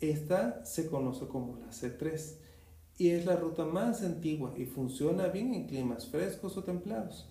Esta 0.00 0.64
se 0.64 0.87
conoce 0.87 1.26
como 1.26 1.59
la 1.59 1.68
C3 1.68 2.37
y 2.96 3.11
es 3.11 3.26
la 3.26 3.37
ruta 3.37 3.64
más 3.64 4.02
antigua 4.02 4.54
y 4.57 4.64
funciona 4.64 5.26
bien 5.28 5.54
en 5.54 5.66
climas 5.66 6.07
frescos 6.07 6.57
o 6.57 6.62
templados. 6.62 7.28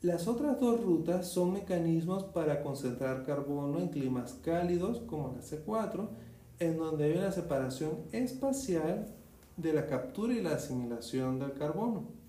Las 0.00 0.26
otras 0.26 0.58
dos 0.58 0.82
rutas 0.82 1.28
son 1.28 1.52
mecanismos 1.52 2.24
para 2.24 2.62
concentrar 2.62 3.26
carbono 3.26 3.78
en 3.78 3.88
climas 3.88 4.32
cálidos 4.42 5.00
como 5.00 5.34
la 5.34 5.42
C4, 5.42 6.08
en 6.58 6.78
donde 6.78 7.04
hay 7.04 7.18
una 7.18 7.32
separación 7.32 8.04
espacial 8.12 9.14
de 9.58 9.74
la 9.74 9.86
captura 9.86 10.32
y 10.32 10.40
la 10.40 10.54
asimilación 10.54 11.38
del 11.38 11.52
carbono. 11.52 12.19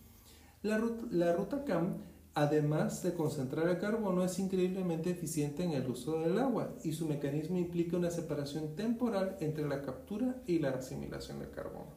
La 0.63 0.77
ruta, 0.77 1.65
CAM, 1.65 1.97
además 2.35 3.01
de 3.01 3.15
concentrar 3.15 3.67
el 3.67 3.79
carbono, 3.79 4.23
es 4.23 4.37
increíblemente 4.37 5.09
eficiente 5.09 5.63
en 5.63 5.71
el 5.71 5.89
uso 5.89 6.19
del 6.19 6.37
agua 6.37 6.75
y 6.83 6.91
su 6.91 7.07
mecanismo 7.07 7.57
implica 7.57 7.97
una 7.97 8.11
separación 8.11 8.75
temporal 8.75 9.37
entre 9.39 9.67
la 9.67 9.81
captura 9.81 10.43
y 10.45 10.59
la 10.59 10.69
asimilación 10.69 11.39
del 11.39 11.49
carbono. 11.49 11.95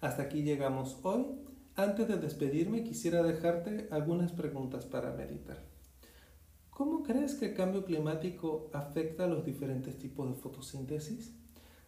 Hasta 0.00 0.22
aquí 0.22 0.42
llegamos 0.42 0.98
hoy. 1.02 1.26
Antes 1.74 2.06
de 2.06 2.18
despedirme 2.18 2.84
quisiera 2.84 3.20
dejarte 3.24 3.88
algunas 3.90 4.30
preguntas 4.30 4.86
para 4.86 5.12
meditar. 5.12 5.58
¿Cómo 6.70 7.02
crees 7.02 7.34
que 7.34 7.46
el 7.46 7.54
cambio 7.54 7.84
climático 7.84 8.70
afecta 8.72 9.24
a 9.24 9.28
los 9.28 9.44
diferentes 9.44 9.98
tipos 9.98 10.28
de 10.28 10.36
fotosíntesis? 10.36 11.34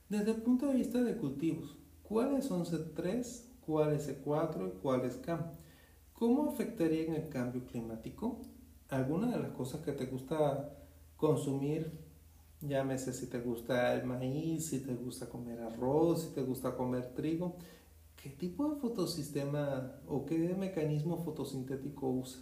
Desde 0.08 0.32
el 0.32 0.42
punto 0.42 0.66
de 0.66 0.74
vista 0.74 1.04
de 1.04 1.16
cultivos, 1.16 1.76
¿cuáles 2.02 2.46
son 2.46 2.64
C3 2.64 3.55
cuál 3.66 3.92
es 3.92 4.08
E4 4.08 4.68
y 4.68 4.78
cuál 4.78 5.04
es 5.04 5.16
CAM. 5.16 5.50
¿Cómo 6.12 6.48
afectarían 6.50 7.14
el 7.14 7.28
cambio 7.28 7.66
climático? 7.66 8.40
Algunas 8.88 9.32
de 9.32 9.40
las 9.40 9.50
cosas 9.50 9.82
que 9.82 9.92
te 9.92 10.06
gusta 10.06 10.70
consumir, 11.16 11.90
llámese 12.60 13.12
si 13.12 13.26
te 13.26 13.40
gusta 13.40 13.94
el 13.94 14.04
maíz, 14.04 14.68
si 14.68 14.80
te 14.80 14.94
gusta 14.94 15.28
comer 15.28 15.60
arroz, 15.60 16.22
si 16.22 16.34
te 16.34 16.42
gusta 16.42 16.76
comer 16.76 17.12
trigo, 17.14 17.56
¿qué 18.22 18.30
tipo 18.30 18.70
de 18.70 18.76
fotosistema 18.76 20.00
o 20.06 20.24
qué 20.24 20.38
mecanismo 20.54 21.18
fotosintético 21.18 22.08
usa? 22.08 22.40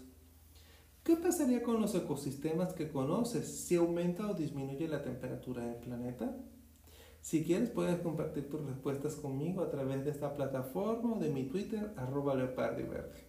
¿Qué 1.03 1.17
pasaría 1.17 1.63
con 1.63 1.81
los 1.81 1.95
ecosistemas 1.95 2.73
que 2.75 2.89
conoces 2.89 3.47
si 3.47 3.77
aumenta 3.77 4.31
o 4.31 4.35
disminuye 4.35 4.89
la 4.89 5.03
temperatura 5.03 5.67
del 5.67 5.77
planeta? 5.77 6.37
Si 7.25 7.43
quieres 7.43 7.71
puedes 7.71 8.01
compartir 8.01 8.51
tus 8.51 8.67
respuestas 8.67 9.15
conmigo 9.15 9.63
a 9.63 9.71
través 9.71 10.05
de 10.05 10.11
esta 10.11 10.35
plataforma 10.35 11.15
o 11.15 11.19
de 11.19 11.31
mi 11.31 11.45
Twitter 11.45 11.91
arroba 11.97 12.35
leopardiverde. 12.35 13.25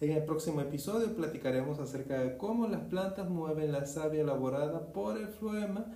En 0.00 0.12
el 0.12 0.24
próximo 0.24 0.60
episodio 0.60 1.12
platicaremos 1.16 1.80
acerca 1.80 2.20
de 2.20 2.36
cómo 2.36 2.68
las 2.68 2.82
plantas 2.82 3.28
mueven 3.28 3.72
la 3.72 3.84
savia 3.84 4.20
elaborada 4.20 4.92
por 4.92 5.18
el 5.18 5.26
floema, 5.26 5.92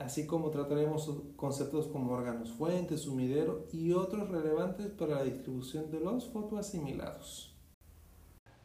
así 0.00 0.26
como 0.26 0.50
trataremos 0.50 1.08
conceptos 1.36 1.86
como 1.86 2.12
órganos 2.12 2.50
fuentes, 2.50 3.02
sumidero 3.02 3.68
y 3.70 3.92
otros 3.92 4.28
relevantes 4.28 4.88
para 4.88 5.14
la 5.14 5.22
distribución 5.22 5.92
de 5.92 6.00
los 6.00 6.30
fotoasimilados. 6.30 7.54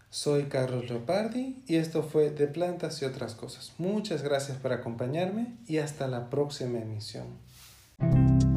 Soy 0.09 0.45
Carlos 0.45 0.89
Leopardi 0.89 1.63
y 1.67 1.75
esto 1.75 2.01
fue 2.01 2.31
De 2.31 2.47
Plantas 2.47 2.99
y 3.03 3.05
otras 3.05 3.35
cosas. 3.35 3.75
Muchas 3.77 4.23
gracias 4.23 4.57
por 4.57 4.73
acompañarme 4.73 5.59
y 5.67 5.77
hasta 5.77 6.07
la 6.07 6.31
próxima 6.31 6.79
emisión. 6.79 7.47
Thank 7.99 8.43
you. 8.43 8.48